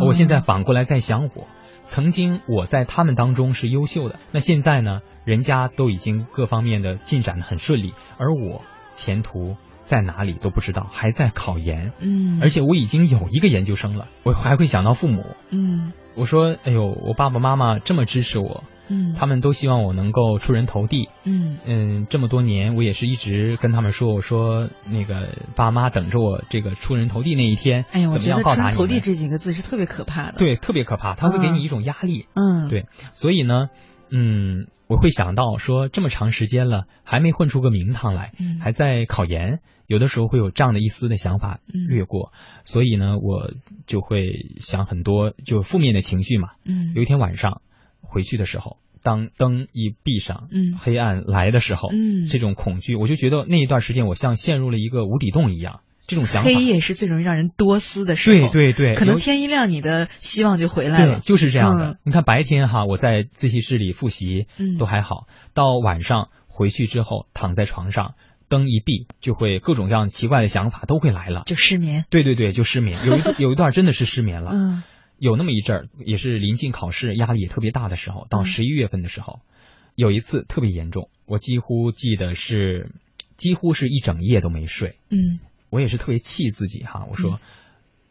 [0.08, 1.48] 我现在反过来在想我，
[1.84, 8.62] 曾经我在他们当中是优秀的，那现在呢，人家都已经各方面的进展的很顺利，而我
[8.94, 9.58] 前途。
[9.92, 21.58] 在哪里都不知道，还在考研，嗯，而且我已经有一个研究生了，我还会想到父母，嗯，我说，哎呦，我爸爸妈妈这么支持我，嗯，他们都希望我能够出人头地，嗯。
[21.66, 33.68] 嗯，这么多年我也是一直跟他们说，我说那个爸妈等着我这个出人头地那一天，哎呀，我觉得出人头地这几个字是特别可怕的，对，特别可怕，他会给你一种压力，嗯，对，所以呢，
[34.12, 34.68] 嗯。
[34.88, 42.34] 我会想到说，这么长时间了，还没混出个名堂来，还在考研，有的时候会有这样的一丝的想法掠过，
[42.66, 43.54] 所以呢，我
[43.88, 46.50] 就会想很多就负面的情绪嘛。
[46.66, 47.62] 嗯，有一天晚上
[48.02, 55.80] 回去的时候，当灯一闭上，嗯，黑暗来的时候，嗯，这种恐惧，我就觉得那一段时间我像陷入了一个无底洞一样。
[56.08, 58.50] 这种想法，黑夜是最容易让人多思的时候。
[58.50, 61.20] 对对对，可能天一亮，你的希望就回来了。
[61.20, 61.98] 对，就是这样的。
[62.04, 65.28] 你看白天哈，我在自习室里复习，嗯，都还好。
[65.54, 68.16] 到晚上回去之后，躺在床上，
[68.50, 72.06] 灯一闭，就会各种各样奇怪的想法都会来了，就失眠。
[72.10, 73.00] 对对对，就失眠。
[73.06, 74.52] 有一 有一段真的是失眠了。
[74.54, 74.84] 嗯，
[75.18, 79.40] 有那么一阵儿，也是临近考试，压力也特别大的时候，到十一月份的时候，
[79.96, 82.92] 有一次特别严重，我几乎记得是
[83.38, 84.98] 几乎是一整夜都没睡。
[85.10, 85.40] 嗯。
[85.72, 87.40] 我也是特别气自己哈，我说，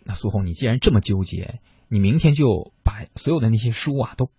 [0.02, 4.30] 那苏红，你既然这么纠结，你明天就把所有的那些书啊都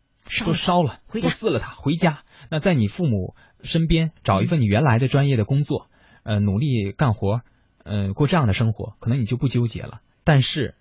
[0.43, 2.23] 都烧了，回家撕了它，回家。
[2.49, 5.87] 那在你父母身边找一份你原来的专业的工作，
[6.23, 7.41] 呃，努力干活，
[7.83, 10.01] 呃，过这样的生活，可能你就不纠结了。
[10.23, 10.73] 但是，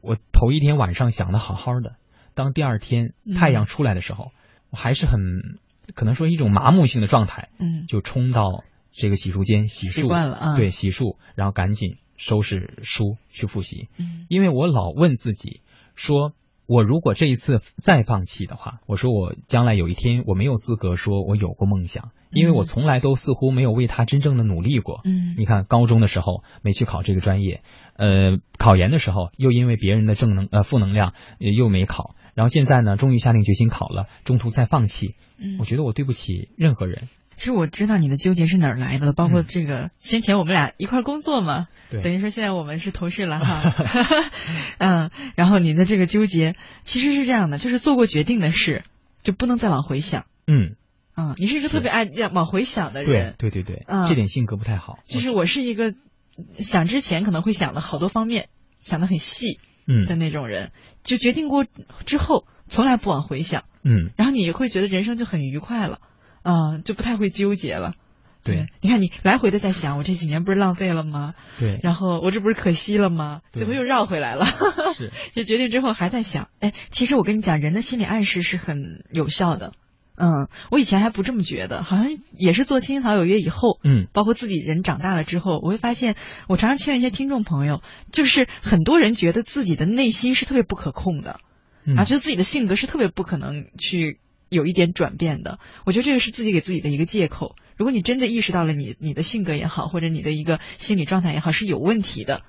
[0.00, 1.96] 我头一天晚上想的好好的，
[2.34, 4.32] 当第二天太阳出来的时候，
[4.70, 5.58] 我还是很
[5.94, 8.64] 可能说一种麻木性的状态，嗯，就冲到。
[8.92, 13.88] 这个洗漱间洗漱，习惯了啊，对，洗漱，然后赶紧收拾书去复习。
[13.98, 15.62] 嗯，因为我老问自己，
[15.94, 16.32] 说
[16.66, 25.00] 我如果这一次再放弃的话，我说我将来有一天我没有资格说我有过梦想，因为我从来都似乎没有为他真正的努力过。
[25.04, 27.62] 嗯，你看高中的时候没去考这个专业，
[27.96, 35.14] 呃，考研的时候又因为别人的正能呃负能量又没考，然后现在呢，终于下定决心考了，中途再放弃。
[35.38, 37.08] 嗯，我觉得我对不起任何人。
[37.34, 43.74] 其实我知道你的纠结是哪儿来的，包括这个先前我们俩一块工作嘛，等于说现在我们是同事了哈。
[44.78, 46.54] 嗯，然后你的这个纠结
[46.84, 48.84] 其实是这样的，就是做过决定的事
[49.22, 50.26] 就不能再往回想。
[50.46, 50.76] 嗯，
[51.14, 53.34] 啊，你是一个特别爱往回想的人。
[53.38, 54.98] 对对对对，这点性格不太好。
[55.06, 55.94] 就是我是一个
[56.58, 60.72] 想之前可能会想的好多方面，想的很细嗯的那种人，
[61.02, 61.64] 就决定过
[62.06, 63.64] 之后从来不往回想。
[63.84, 65.98] 嗯，然后你会觉得人生就很愉快了。
[66.44, 67.94] 嗯，就不太会纠结了。
[68.44, 71.34] 对，你看你来回的在想，我这几年不是浪费了吗？
[71.60, 73.40] 对，然后我这不是可惜了吗？
[73.52, 74.46] 怎么又绕回来了。
[74.94, 79.72] 是， 就决定之后还在想，哎，其实我跟你讲，人的心理暗示是很有效的。
[80.16, 82.06] 嗯，我以前还不这么觉得，好像
[82.36, 86.16] 也是做青青草有约以后，嗯，包括自己人长大了之后，我会发现，
[86.48, 87.82] 我常常劝一些听众朋友，
[88.12, 91.40] 就是很多人觉得自己的内心是特别不可控的，
[91.84, 94.18] 然后觉得自己的性格是特别不可能去。
[94.48, 97.56] 有一点转变的，我觉得这个是自己给自己的一个借口。
[97.78, 102.42] 如果你真的意识到了你你的性格也好，或者你的一个心理状态也好是有问题的，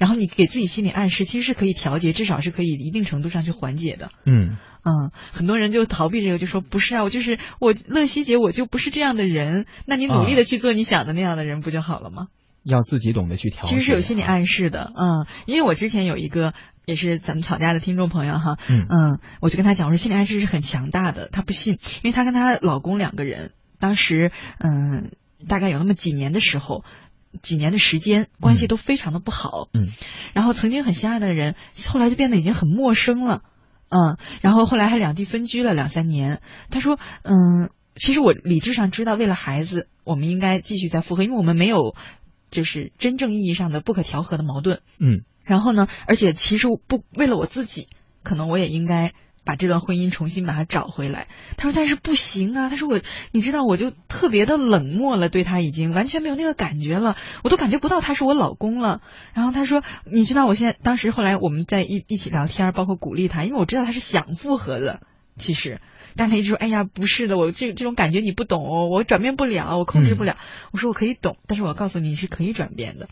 [0.00, 4.08] 然后你给自己心理暗示，其实是可以调节，至少是可以一定程度上去缓解的。
[4.24, 9.66] 嗯嗯，很多人就逃避这个，就说不是啊，我就是我乐西姐，我就不是这样的人。
[9.84, 12.28] 那你努力的去做你想的那样的人，不就好了吗？
[12.62, 13.64] 要自己懂得去调。
[13.66, 16.54] 其实是有心理暗示的，嗯，因为我之前有一个
[16.86, 25.10] 也是咱们吵架的听众朋友哈，嗯，我就跟他讲，我说心理暗示是很强大的，他不信，因为她跟她老公两个人当时嗯
[25.46, 26.84] 大概有那么几年的时候，
[27.42, 29.88] 几年的时间关系都非常的不好，嗯，
[30.34, 31.54] 然后曾经很相爱的人，
[31.88, 33.42] 后来就变得已经很陌生了，
[33.88, 41.94] 嗯，然后后来还两地分居了两三年，他说，嗯，其实我理智上知道，为了孩子，我们应该继续再复合，因为我们没有。
[42.50, 47.86] 就是真正意义上的不可调和的矛盾，嗯，然后呢，而且其实不为了我自己，
[48.24, 49.12] 可能我也应该
[49.44, 51.28] 把这段婚姻重新把它找回来。
[51.56, 53.00] 他说，但是不行啊，他说我，
[53.32, 59.00] 你知道，我就特别的冷漠了，对他已经完全没有那个感觉了，我都感觉不到他是我老公了。
[59.34, 65.00] 然后他说，你知道，我现在当时后来我们在一一起聊天，包括鼓励他，因为我知道他是想复合的，
[65.38, 65.80] 其实。
[66.16, 70.36] 但他一直说：“哎呀，不是的，我这这种感觉你不懂，我转变不了，我控制不了。”
[70.72, 73.08] 我说：“我可以懂，但是我告诉你是可以转变的。”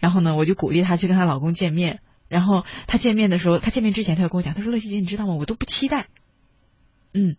[0.00, 2.00] 然后呢，我就鼓励她去跟她老公见面。
[2.28, 5.34] 然后他见面的时候，他见面之前，他就跟我讲：“他说乐西姐，你知道吗？
[5.34, 6.08] 我都不期待。”
[7.12, 7.36] 嗯。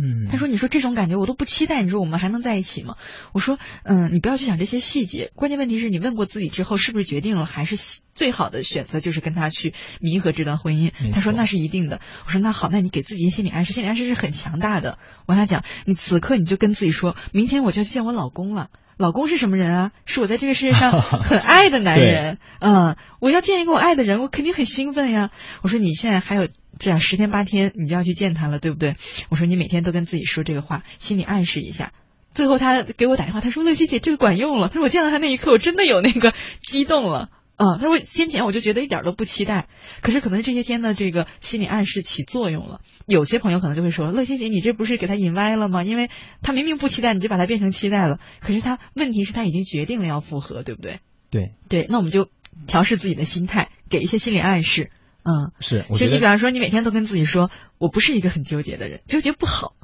[0.00, 2.94] 嗯，他说：“你说这种感觉我都不期待，你说我们还能在一起吗？”
[3.34, 7.76] 我说：“嗯，你不要去想这些细节，关键问题是你问过自己之后，是不是决定了还是
[8.14, 18.68] 最好的选择就是跟他去弥合这段婚姻？”他说：“那是一定的。”我说：“那好，那你给自己心理暗示，心理暗示是很强大的。”我跟他讲：“你此刻你就跟自己说，明天我就要去见我老公了。
[18.98, 19.90] 老公是什么人啊？
[20.06, 22.38] 是我在这个世界上 很爱的男人。
[22.60, 25.30] 嗯，我要见一个我爱的人，我肯定很兴奋呀。”
[25.62, 26.46] 我说：“你现在还有。”
[26.78, 28.96] 这样十天八天你就要去见他了，对不对？
[29.28, 31.92] 我说你每天都跟自己说这个话，心里暗示一下。
[32.34, 34.68] 最后他给我打电话，他说乐西姐这个管用了。
[34.68, 37.30] 他说我见到他那一刻，我真的有那个激动了。
[37.56, 39.66] 嗯，他说先前我就觉得一点都不期待，
[40.00, 42.80] 可是可能是这些天的这个心理暗示起作用了。
[43.06, 45.82] 有些朋友可能就会说，乐西姐你这不是给他引歪了吗？
[45.82, 46.08] 因为
[46.40, 48.20] 他明明不期待，你就把他变成期待了。
[48.38, 51.00] 可是他问题是他已经决定了要复合，对不对？
[51.30, 52.28] 对对，那我们就
[52.68, 54.92] 调试自己的心态，给一些心理暗示。
[55.28, 55.84] 嗯，是。
[55.92, 59.74] 其实你比方说，你每天都跟自己说，我不是一个很纠结的人，纠结不好，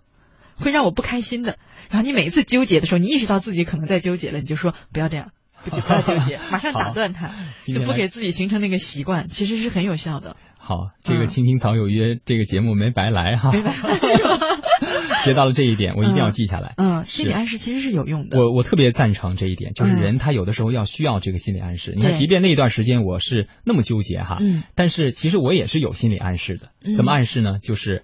[0.57, 1.59] 会让我不开心的。
[1.91, 5.33] 然后你每一次纠结的时候，你意识到自己可能在纠结了，你就说不要这样，
[5.63, 7.35] 不不要纠结， 马上打断他，
[7.67, 10.37] 就不给自己形成那个习惯，其实是很有效的。
[10.65, 13.99] 好，这个《青青草有约》这个节目没白来哈，没白来，
[15.23, 16.73] 学到了这一点，我一定要记下来。
[16.79, 18.39] 嗯，心理暗示其实是有用的。
[18.39, 21.93] 我我特别赞成这一点，就是人他有的时候要需要这个心理暗示。
[21.95, 26.71] 你看，即便那一段时间我是那么纠结哈，嗯，但是其实我也是有心理暗示的。
[26.97, 27.59] 怎么暗示呢？
[27.63, 28.03] 就是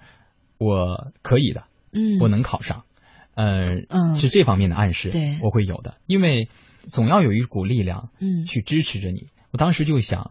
[0.58, 1.62] 我可以的，
[1.94, 2.82] 嗯，我能考上，
[3.34, 6.50] 呃，嗯，是这方面的暗示，对，我会有的，因为
[6.80, 9.28] 总要有一股力量，嗯，去支持着你。
[9.50, 10.30] 我当时就想，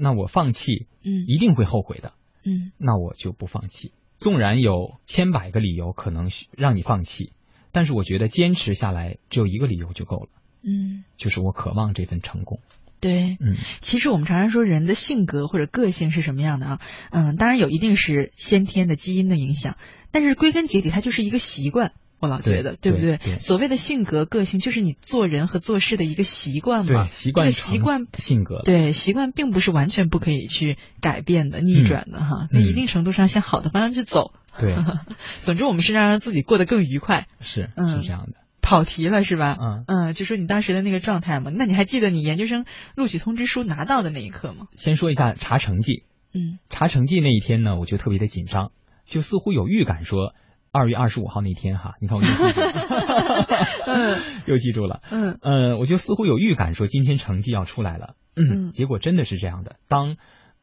[0.00, 2.12] 那我放弃，嗯，一定会后悔的。
[2.42, 3.92] 嗯，那我就不放弃。
[4.16, 7.32] 纵然有千百个理由可能让你放弃，
[7.70, 10.28] 但是我觉得坚持下来只有一个理由就够了。
[10.62, 12.60] 嗯，就是我渴望这份成功。
[13.00, 16.80] 对，嗯，其实我们常常说人的性格或者个性是什么样的啊？
[17.10, 19.76] 嗯，当然有一定是先天的基因的影响，
[20.10, 21.92] 但是归根结底它就是一个习惯。
[22.20, 23.18] 我老觉得，对不对？
[23.38, 27.08] 所谓的性格、个性，就是你做人和做事的一个习惯嘛。
[27.08, 28.60] 习惯，习惯性格。
[28.62, 32.48] 对，习惯并不是完全不可以去改变的、逆转的哈。
[32.52, 34.32] 那一定程度上向好的方向去走。
[34.58, 34.76] 对，
[35.44, 37.26] 总之我们是让让自己过得更愉快。
[37.40, 38.34] 是，是这样的。
[38.60, 39.56] 跑题了是吧？
[39.58, 41.50] 嗯嗯，就说你当时的那个状态嘛。
[41.54, 44.66] 那你还记得你研究生录取通知书拿到的那一刻吗？
[44.76, 46.04] 先说一下查成绩。
[46.34, 48.70] 嗯，查成绩那一天呢，我就特别的紧张，
[49.06, 50.34] 就似乎有预感说。
[50.72, 59.76] 二月二十五号那天哈，你看我又记住了， 又记住了，嗯，呃，我就似乎有预感说今天成绩要出来了，嗯，结果真的是这样的。
[59.88, 60.16] 当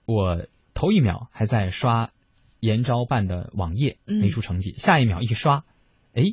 [0.05, 2.11] 我头一秒还在刷
[2.59, 5.65] 研招办的网页，没出成绩，下一秒一刷，
[6.13, 6.23] 哎，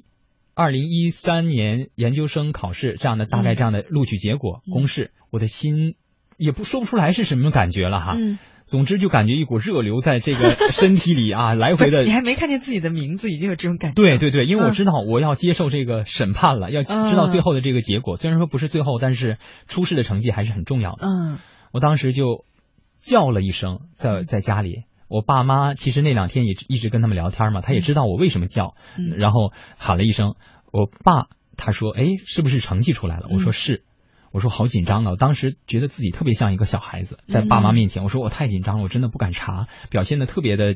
[0.54, 5.96] 二零一三年研究生考试这样的大概这样的录取结果公示，我的心
[6.36, 8.16] 也不说不出来是什么感觉了哈。
[8.66, 12.02] 总之就感觉一股热流在这个 身体里啊，来回的。
[12.02, 13.94] 你还没看见自己的名字，已经有这种感觉。
[13.94, 18.16] 对对对，因为我知道我要接受这个审判了，要知道最后的这个结果。
[18.16, 21.06] 虽然说不是最后，但是初试的成绩还是很重要的。
[21.06, 21.38] 嗯，
[21.72, 22.44] 我当时就
[23.00, 28.74] 叫了一声，在在家里，我爸妈其实那两天也一直跟他们聊天嘛，他也知道我为什么叫，
[29.16, 30.36] 然后喊了一声，
[30.72, 33.84] 我爸他说：“哎，是不是成绩出来了？”我说：“是。”
[34.34, 35.10] 我说好紧张啊！
[35.12, 40.74] 我当时觉得自己特别像一个小孩子，在爸妈面前，我说我太紧张了，我真的不敢查，表现的特别的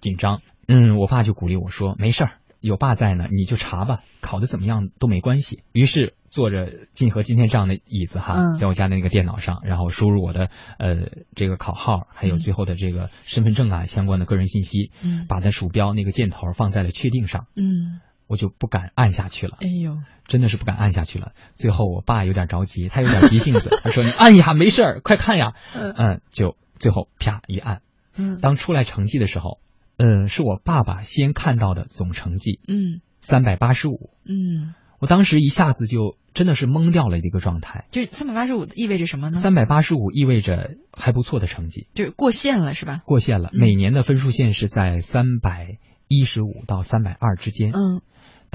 [0.00, 0.42] 紧张。
[0.66, 10.50] 嗯，我爸就鼓励我说：“没事儿，有爸在呢，你就查吧，考的怎么样都没关系。”于是坐着静和今天这样的椅子哈，在我家的那个电脑上，然后输入我的
[10.80, 14.90] 呃这个考号，还有最后的这个身份证啊相关的个人信息，
[15.28, 17.46] 把那鼠标那个箭头放在了确定上。
[17.54, 18.00] 嗯。
[18.26, 21.32] 我就不敢按下去了，哎呦，真的是不敢按下去了。
[21.54, 27.82] 最后我爸有点着急，他有点急性子，他说：“你按一下没事儿，快看呀。”嗯，就最后啪一按，
[28.16, 29.60] 嗯，当出来成绩的时候，
[29.96, 37.86] 嗯，是我爸爸先看到的总成绩，嗯，三百八十五，嗯，我当时一下子就真的是懵掉了一个状态。
[37.92, 39.38] 就三百八十五意味着什么呢？
[39.38, 43.02] 三百八十五意味着还不错的成绩，就过线了是吧？
[43.04, 48.02] 过线了，每年的分数线是在三百一十五到三百二之间，嗯。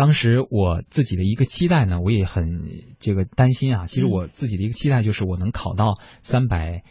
[0.02, 2.64] 当时我自己的一个期待呢，我也很
[3.00, 3.86] 这个担心啊。
[3.86, 6.82] 其实我自己的一个期待就是我能考到三百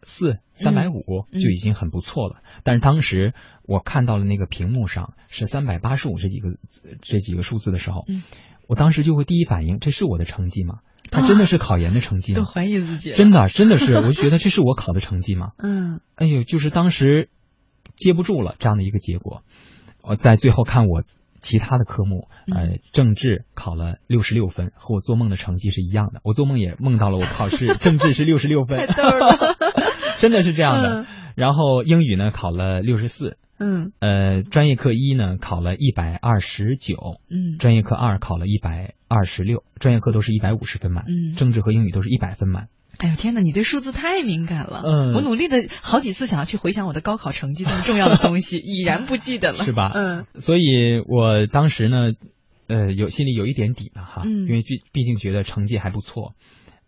[0.00, 2.36] 四、三百五就已经很不错了。
[2.62, 3.34] 但是当时
[3.64, 6.56] 我看到了那个屏幕上是三百八十五这几个
[7.02, 8.06] 这几个数字的时候，
[8.66, 10.78] 我当时就会第一反应：这是我的成绩吗？
[11.10, 12.38] 他真的是考研的成绩吗？
[12.38, 13.12] 都怀疑自己。
[13.12, 15.50] 真的，真的是， 我就觉得这是我考的成绩吗？
[15.58, 16.00] 嗯。
[16.14, 17.28] 哎呦，就是当时
[17.94, 19.42] 接不住了这样的一个结果。
[20.00, 21.02] 我在最后看我。
[21.44, 26.20] 其他的科目，呃，政治考了六十六分，和我做梦的成绩是一样的。
[26.24, 29.54] 我做梦也梦到了我考试政治是六十六分，太逗了，
[30.18, 31.06] 真的是这样的。
[31.36, 42.68] 然后英语呢考了六十四，嗯，呃，专业课一呢考了一百二十九，嗯，专业课二考了一百二十六，专业课都是一百五十分满，嗯，政治和英语都是一百分满。
[43.04, 44.82] 哎呦天哪，你对数字太敏感了。
[44.82, 49.90] 嗯，我努力的好几次想要去回想我的高考成绩这么重要的东西， 已然不记得了，是吧？
[49.94, 52.12] 嗯，所以我当时呢，
[52.66, 56.32] 呃，有心里有一点底了哈，嗯，因为毕毕竟觉得成绩还不错，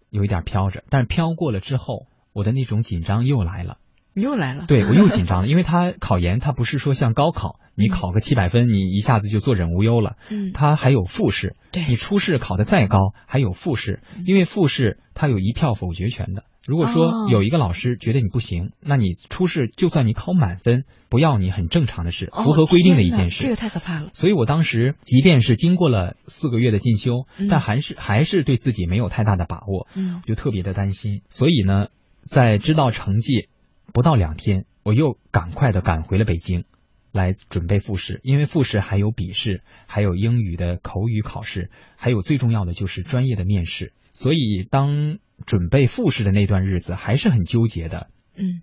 [0.09, 3.77] 有一点飘着，但是飘过了之后，我的那种紧张又来了。
[4.15, 10.17] 又来了，对我又紧张了， 因为他考研，他不是说像高考，你考个七百分，你一下子就坐忍无忧了。
[10.31, 16.45] 嗯，他还有复试，对你初试考的再高，还有复试，因为复试他有一票否决权的。
[16.67, 23.45] 如果说有一个老师觉得你不行，那你初试就算你考满分，不要你很正常的事，符合规定的一件事。
[23.45, 24.11] 这个太可怕了。
[24.15, 31.23] 所以我当时即便是经过了四个月的进修，但还是还是对自己没有太大的把握，嗯，我就特别的担心。
[31.29, 31.87] 所以呢，
[32.25, 33.49] 在知道成绩
[33.93, 34.65] 不到两天。
[34.83, 36.65] 我又赶快的赶回了北京，
[37.17, 43.93] 来准备复试，因为复试还有笔试，还有英语的口语考试，还有最重要的就是专业的面试。
[44.15, 48.63] 所以当准备复试的那段日子，还是很纠结的，嗯，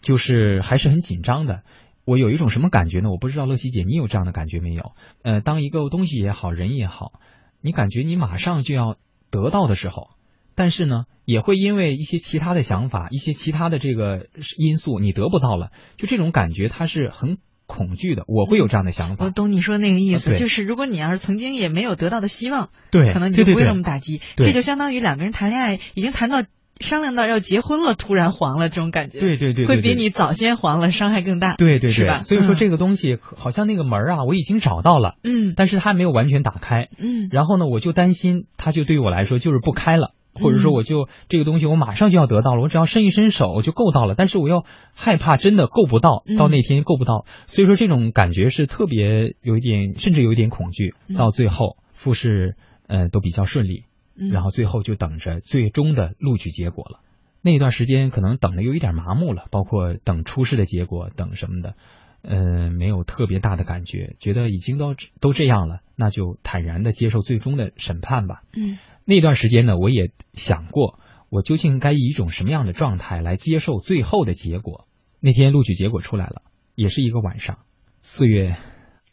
[0.00, 1.62] 就是还是很紧张的。
[2.04, 3.10] 我有一种什么感觉呢？
[3.10, 4.92] 我不知道乐西姐你有这样的感觉没有？
[5.22, 7.20] 呃，当一个东西也好，人也好，
[7.60, 8.96] 你感觉你马上就要
[9.30, 10.10] 得到的时候。
[10.54, 14.26] 但是呢，也会因为一些其他的想法、一些其他的这个
[14.58, 17.38] 因素，你得不到了，就这种感觉，它是很
[17.72, 18.24] 恐惧的。
[18.28, 19.24] 我会有这样的想法。
[19.24, 24.20] 我懂你说那个意思，就是如果你要是曾经也没有得到的希望，对，可能你就不会那么打击。
[24.36, 26.42] 这就相当于两个人谈恋爱，已经谈到
[26.80, 29.20] 商量到要结婚了，突然黄了，这种感觉。
[29.20, 31.54] 对对对，会比你早先黄了伤害更大。
[31.54, 32.20] 对对对，是吧？
[32.20, 40.12] 所以说这个东西好像那个门啊，我已经找到了，嗯，但是它没有完全打开，嗯，然后呢，我就担心它就对于我来说就是不开了。
[40.34, 44.64] 或者说我就这个东西我马上就要得到了，我只要伸一伸手就够到了，但是我又
[44.94, 50.94] 害怕真的够不到，到那天够不到，所以说这种感觉是特别有一点，甚至有一点恐惧。
[51.16, 52.56] 到最后复试
[52.86, 53.84] 呃都比较顺利，
[54.32, 57.00] 然后最后就等着最终的录取结果了。
[57.42, 61.74] 那一段时间可能等的有一点麻木了，包括等初试的结果，等什么的，
[62.22, 68.42] 嗯，没有特别大的感觉，觉得已经都都这样了，那就坦然的接受最终的审判吧。
[68.56, 70.98] 嗯，那段时间呢，我也想过，
[71.30, 74.86] 我究竟该以一种什么样的状态来接受最后的结果。
[75.20, 76.42] 那天录取结果出来了，
[76.74, 77.58] 也是一个晚上，
[78.00, 78.56] 四月，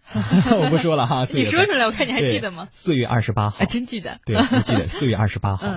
[0.14, 2.68] 我不说了哈， 你说出来，我看你还记得吗？
[2.72, 5.68] 四月二十八号，还真记得，对，我记得 四月二十八号，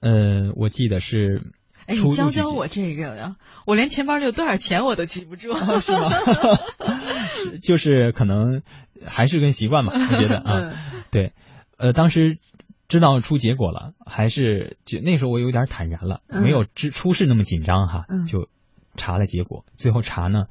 [0.00, 1.52] 嗯，我记得是。
[1.84, 3.34] 哎，你教教我这个呀！
[3.66, 6.10] 我连钱包里有多少钱我都记不住，是吗？
[7.60, 8.62] 就是可能
[9.04, 10.72] 还是跟习惯吧，我觉得啊，
[11.10, 11.32] 对，
[11.78, 12.38] 呃，当时
[12.92, 18.50] 知道出结果了，还是就那时候我有点坦然了，没有知出事那么紧张哈，就
[18.96, 20.44] 查了结果，最后查呢，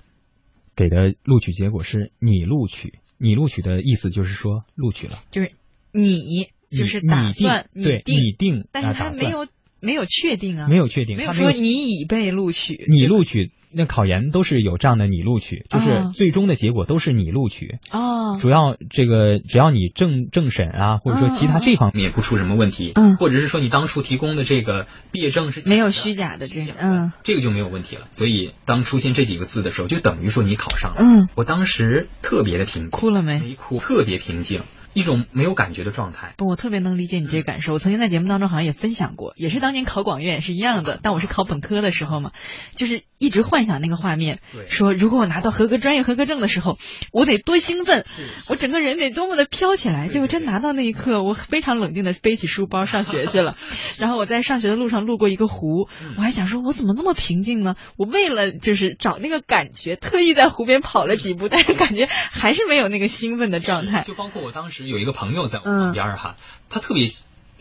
[0.76, 5.52] 给的录取结果是你录取，你录取的意思就是说录取了，就是
[5.92, 9.48] 你就是打算对你定，但是他没有。
[9.82, 18.38] 没有确定啊，没有确定，没有说你已被录取，你录取那考研都是有这样的，你录取就是最终的结果都是你录取哦。
[18.40, 28.08] 主要这个只要你政政审啊，或者说其他这方面不出什么问题，嗯，或者是说你当初提供的这个毕业证是没有虚假的这嗯，这个就没有问题了。
[28.12, 31.02] 所以当出现这几个字的时候，就等于说你考上了。
[31.02, 33.40] 嗯，我当时特别的平静，哭了没？
[33.40, 34.62] 没哭，特别平静。
[34.94, 36.34] 一种没有感觉的状态。
[36.38, 37.74] 不，我特别能理解你这个感受。
[37.74, 42.32] 我曾经在节目当中好像也分享过，也是当年考广院是一样的，但我是考本科的时候嘛，
[42.76, 46.78] 就是一直幻想那个画面，说如果我拿到合格专业合格证的时候，
[47.14, 48.06] 我得多兴奋，
[48.50, 50.10] 我整个人得多么的飘起来。
[50.10, 53.56] 结果真拿到那一刻，我非常冷静的背起书包上学去了。
[53.98, 55.88] 然后我在上学的路上路过一个湖，
[56.18, 57.76] 我还想说，我怎么那么平静呢？
[57.98, 64.04] 我为了就是找那个感觉，特意在湖边跑了几步，但是感觉还是没有那个兴奋的状态。
[64.06, 64.81] 就包括我当时。
[64.88, 66.36] 有一个朋友在我旁边哈，
[66.70, 67.10] 他特别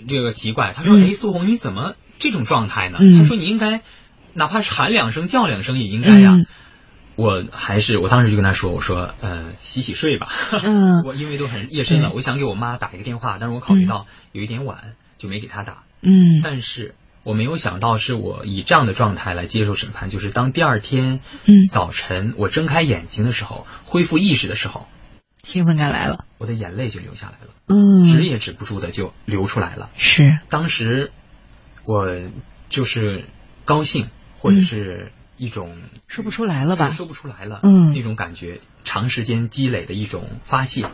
[0.09, 3.83] 这个奇怪，他说：“哎，苏红你怎么这种状态呢？”他说：“你应该
[4.35, 6.39] 哪怕是喊两声叫两声也应该呀。”
[7.17, 10.29] 我还是我当时就跟他说：“我说呃洗洗睡吧。
[10.65, 15.83] ”嗯我因为都很夜深了，我想给我妈打一个电话，但是我考虑到有一点晚，就没给她打。
[16.01, 21.21] 嗯，但是我没有想到是我以这样的状态来接受审判，就是当第二天
[21.69, 24.87] 早晨我睁开眼睛的时候，恢复意识的时候。
[25.51, 29.91] 兴奋感来了，我的眼泪就流下来了，嗯，止也止不住的就流出来了。
[29.97, 31.11] 是，当时
[31.85, 32.07] 我
[32.69, 33.27] 就是
[33.65, 35.77] 高兴，或者是一种
[36.07, 40.87] 说不出来了吧，说不出来了，嗯，那种感觉，长时间积累的一种发泄，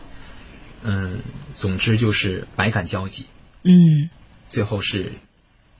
[0.81, 1.19] 嗯，
[1.55, 3.27] 总之就是百感交集，
[3.63, 4.09] 嗯，
[4.47, 5.13] 最后是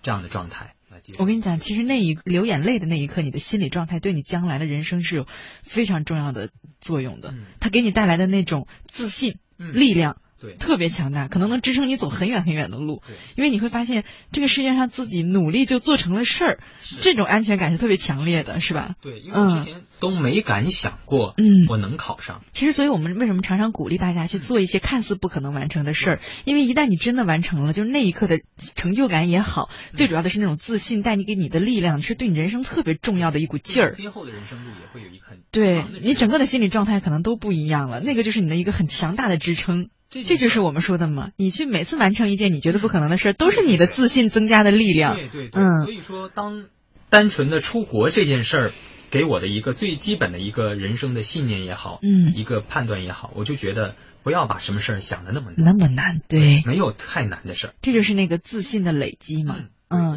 [0.03, 0.73] 这样的状态。
[1.17, 5.27] 我跟你讲，其实那一流眼泪的那一刻，你的心理状态对你将来的人生是有
[5.63, 7.33] 非常重要的作用的。
[7.59, 10.21] 它给你带来的那种自信、力量。
[10.39, 13.01] 对，特别强大，可能能支撑你走很远很远的路。
[13.07, 16.59] 对，因为你会发现这个世界上自己努力就做成了事儿，
[17.01, 18.95] 这种安全感是特别强烈的，是吧？
[19.01, 22.43] 对，因为之前都没敢想过，嗯，我能考上。
[22.51, 26.21] 其实，所以我们为什么常常鼓励大家去做一些看似不可能完成的事儿？
[26.45, 28.39] 因为一旦你真的完成了，就是那一刻的
[28.75, 33.91] 成就感也好，最主要的是那种自信带你给你的力量，是对你人生特别重要的一股劲儿。
[33.93, 39.89] 今后的人生路也会有一很对你整个的心理状态可能都不一样了，那个就是你的一个很强大的支撑。
[40.09, 45.15] 这这就是我们说的嘛，你去每次完成一件你觉得不可能的事儿，都是你的自信增加的力量。
[45.15, 46.65] 对对对，嗯，所以说，当
[47.09, 48.71] 单纯的出国这件事儿
[49.09, 59.55] 给我的一个最基本的一个人生的信念也好，嗯，一个判断也好，我就觉得不要把什么事儿想的那么那么难，对，没有太难的事儿，这就是那个自信的累积嘛。
[59.59, 59.69] 嗯，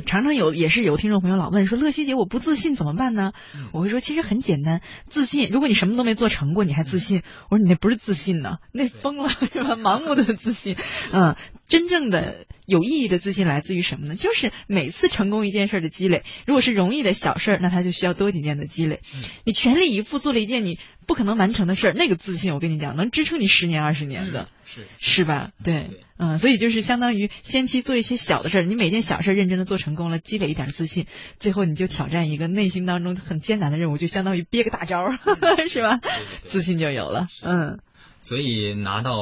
[0.05, 3.33] 常常有也是有听众朋友老问说，乐西姐我不自信怎么办呢？
[3.73, 5.49] 我会说其实很简单，自信。
[5.51, 9.77] 如果你什么都没做成过，你还自信，我说你那不是自信呢，那疯了 是吧？
[9.77, 10.77] 盲目的自信。
[11.13, 11.37] 嗯，
[11.69, 14.17] 真正的有意义的自信来自于什么呢？
[14.17, 16.25] 就是每次成功一件事的积累。
[16.47, 19.01] 如果是容易的小事儿，那它就需要多几件的积累。
[19.45, 25.51] 你全力以赴做了一件你不可能完成的事儿，那个自信我跟你讲，能支撑你十年二十年的，是是吧？
[25.65, 26.05] 对。
[26.17, 31.07] 嗯，所以就是相当于先期做一些小的事儿，你每件小事认真的做成功了，积累一点自信，
[31.39, 35.07] 最后你就挑战一个内心当中很艰难的任务，就相当于憋个大招，
[35.69, 35.99] 是吧？
[36.45, 37.27] 自信就有了。
[37.43, 37.81] 嗯，
[38.21, 39.15] 所以拿到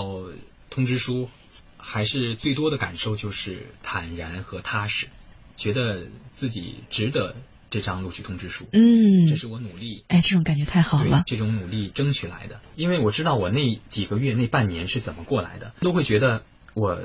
[0.70, 1.30] 通知书，
[1.76, 5.06] 还是最多的感受就是坦然和踏实，
[5.56, 7.36] 觉得自己值得
[7.70, 8.66] 这张录取通知书。
[8.72, 11.22] 嗯，这是我努力，哎，这种感觉太好了。
[11.26, 16.42] 这种努力争取来的，因为我知道我那几个月那半年是怎么过来的，都会觉得。
[16.74, 17.00] 我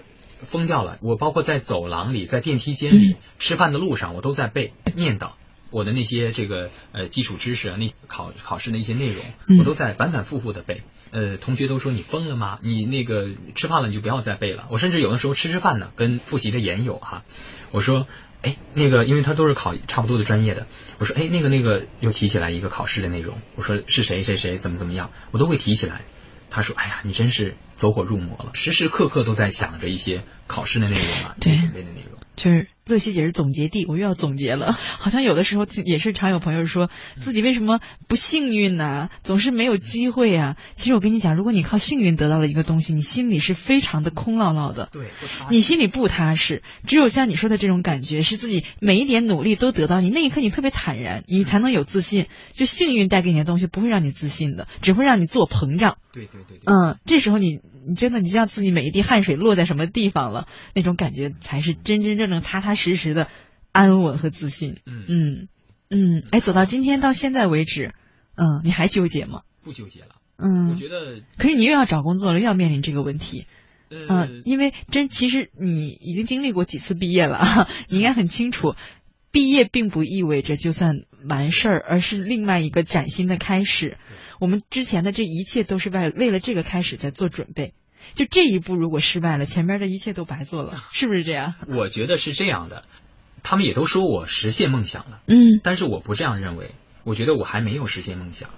[0.52, 1.00] 疯掉了。
[1.02, 5.32] 我包括在走廊里、在电梯间里、吃饭的路上，我都在背念叨
[5.72, 9.24] 我的那些这个呃基础知识啊，那考考试的一些内容，
[9.58, 10.84] 我都在反反复复的背。
[11.10, 12.60] 呃，同学都说你疯了吗？
[12.62, 14.68] 你那个吃饭了你就不要再背了。
[14.70, 17.24] 我甚至有的时候吃吃饭呢，跟复习的研友哈，
[17.72, 18.06] 我说，
[18.44, 20.68] 哎，那个因为他都是考差不多的专业的，
[21.00, 26.02] 我说，哎，那个那个又提起来一个考试的内容，我说是谁谁谁怎么怎么样，我都会提起来。
[26.50, 32.14] 他说，哎呀，你真是走火入魔了，时时刻刻都在想着一些考试的内容啊，对准备的内容。
[32.36, 34.74] 就是乐西姐是总结地，我又要总结了。
[34.74, 39.10] 好像有的时候也是常有朋友说自己为什么不幸运呢？
[39.22, 40.58] 总是没有机会啊。
[40.74, 44.90] 其实我跟你讲，如果你靠幸运得到了一个东西，你心里是非常的空落落的。
[44.92, 45.12] 对，
[45.52, 46.64] 你心里不踏实。
[46.88, 52.26] 只有像你说的这种感觉，是自己每一点努力都得到，你那一刻你特别坦然，你才能有自信。
[52.56, 55.98] 就幸运带给你的东西不会让你自信的，只会让你自我膨胀。
[56.12, 56.60] 对对对。
[56.66, 60.43] 嗯，这时候你你真的你知道自己每一滴汗水落在什么地方了，
[60.74, 63.28] 那种感觉才是真真正正踏踏实实的
[63.72, 64.78] 安稳和自信。
[64.86, 65.48] 嗯嗯
[65.90, 67.94] 嗯，哎，走到今天到现在为止，
[68.36, 69.42] 嗯，你还纠结吗？
[69.64, 70.16] 不纠结了。
[70.38, 71.22] 嗯，我觉得。
[71.38, 73.46] 可是你又要找工作了，又要面临这个问题。
[74.08, 78.76] 呃，因为真其实你已经经历过几次毕业了啊， 你应该很清楚，
[79.32, 83.98] 毕业并不意味着就算完事儿，而是另外一个崭新的开始。
[84.40, 87.76] 我们之前的这一切都是为为了这个开始在做准备。
[88.16, 91.56] 就这一步如果失败了，前面的一切都白做了，是不是这样？
[91.68, 92.86] 我觉得是这样的，
[93.42, 98.50] 他们也都说我实现梦想了，嗯，但是我不这样认为，我觉得我还没有实现梦想，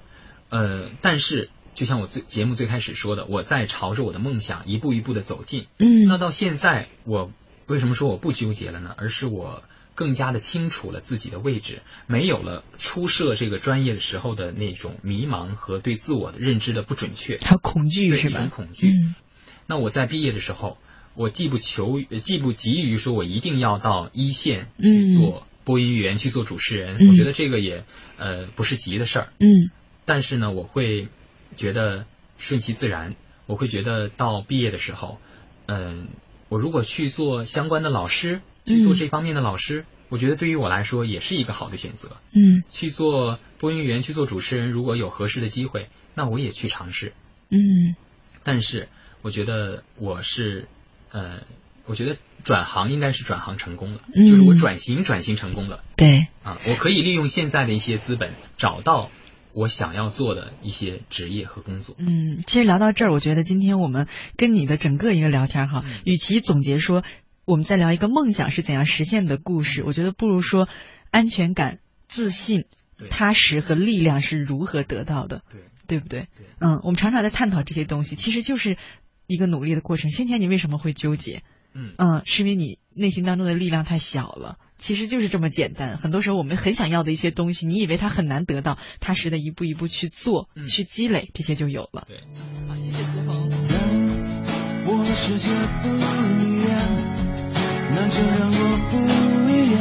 [0.50, 7.32] 呃，但是就像我最节目最开始说的，我在朝着我的梦想一步一步的走近，嗯，那到现在我
[7.68, 8.94] 为什么说我不纠结了呢？
[8.98, 9.64] 而是我
[9.96, 18.40] 更加的清楚了自己的位置，没有了初涉这个专业的时候的那种迷茫和对自我的认知的不准确，还有恐惧是吧？
[18.40, 18.92] 一种恐惧。
[19.68, 20.78] 那我在毕业的时候，
[21.16, 27.08] 我既不求，既不急于说我一定要到一线去做播音员，去做主持人。
[27.10, 27.86] 我觉得这个也
[28.18, 29.34] 呃不是急的事儿。
[29.40, 29.72] 嗯。
[30.06, 31.08] 但是呢，我会
[31.56, 32.06] 觉得
[32.38, 33.16] 顺其自然。
[33.48, 35.20] 我会觉得到毕业的时候，
[35.68, 36.10] 嗯，
[36.50, 42.18] 我如果去做相关的老师，去做这方面的老师，我觉得对于我来说也是一个好的选择。
[42.34, 42.64] 嗯。
[42.70, 47.14] 去做播音员，去做主持人，如果有合适的机会，那我也去尝试。
[47.50, 47.96] 嗯。
[48.44, 48.90] 但是。
[49.26, 50.68] 我觉得我是，
[51.10, 51.40] 呃，
[51.88, 55.84] 我觉得转行应该是转行成功了，就是我转型转型成功了。
[55.96, 59.10] 对，啊，我可以利用现在的一些资本，找到
[59.52, 61.96] 我想要做的一些职业和工作。
[61.98, 64.08] 嗯，其实聊到这儿，我觉得今天我们
[64.38, 67.04] 跟你的整个一个聊天哈，与其总结说
[67.46, 70.70] 我们在聊一个梦想是怎样实现的故事，我觉得不如说
[71.10, 72.66] 安全感、自信、
[73.10, 76.28] 踏实和力量是如何得到的，对，对不对？
[76.60, 78.78] 嗯，我们常常在探讨这些东西，其实就是。
[79.28, 80.10] 一个努力的过程。
[80.10, 81.44] 先前你为什么会纠结？
[81.74, 84.58] 嗯嗯，是因为你内心当中的力量太小了。
[84.78, 85.98] 其实就是这么简单。
[85.98, 92.06] 很多时候我们很想要的一些东西，你以为它很难得到，踏实的一步一步去做、去积累，这些就有了。
[92.08, 92.18] 对，
[92.68, 93.04] 好，谢谢。
[94.88, 95.50] 我的世界
[95.82, 96.76] 不一样，
[97.92, 98.60] 那就让我
[98.92, 98.96] 不
[99.50, 99.80] 一样。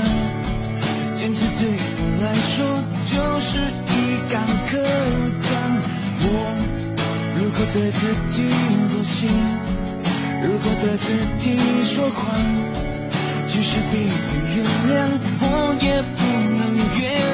[1.17, 1.63] 坚持对
[2.01, 3.59] 我来说就是
[3.93, 4.35] 一杆
[7.73, 8.45] 对自己
[8.89, 9.29] 不行，
[10.43, 11.05] 如果对自
[11.39, 12.21] 己说谎，
[13.49, 14.11] 即使别人
[14.55, 14.57] 原
[14.89, 14.93] 谅，
[15.41, 15.45] 我
[15.81, 16.19] 也不
[16.59, 16.61] 能
[17.01, 17.34] 原谅。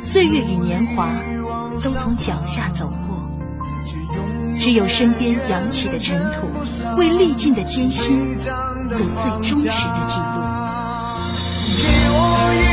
[0.00, 1.10] 岁月与年华
[1.82, 3.28] 都从脚下走过，
[4.58, 6.48] 只有身边扬起的尘土，
[6.96, 8.48] 为历尽的艰辛做
[8.90, 9.70] 最忠实的
[10.08, 10.26] 记录。
[11.76, 12.16] 给我
[12.54, 12.64] 一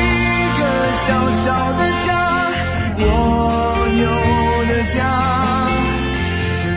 [0.59, 0.63] 个
[0.93, 2.09] 小小的家，
[2.99, 3.03] 我
[3.91, 4.05] 有
[4.73, 4.99] 的家，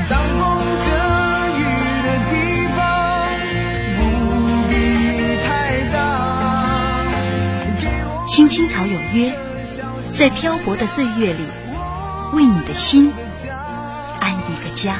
[0.08, 0.40] 当风
[0.84, 0.86] 遮
[1.56, 1.60] 雨
[2.02, 2.32] 的地
[2.76, 2.78] 方，
[3.96, 3.98] 不
[4.68, 4.72] 必
[5.46, 5.46] 太
[5.92, 5.96] 大。
[8.26, 9.47] 青青草有约。
[10.18, 11.44] 在漂泊的岁月里，
[12.32, 13.12] 为你的心
[14.18, 14.96] 安一个家。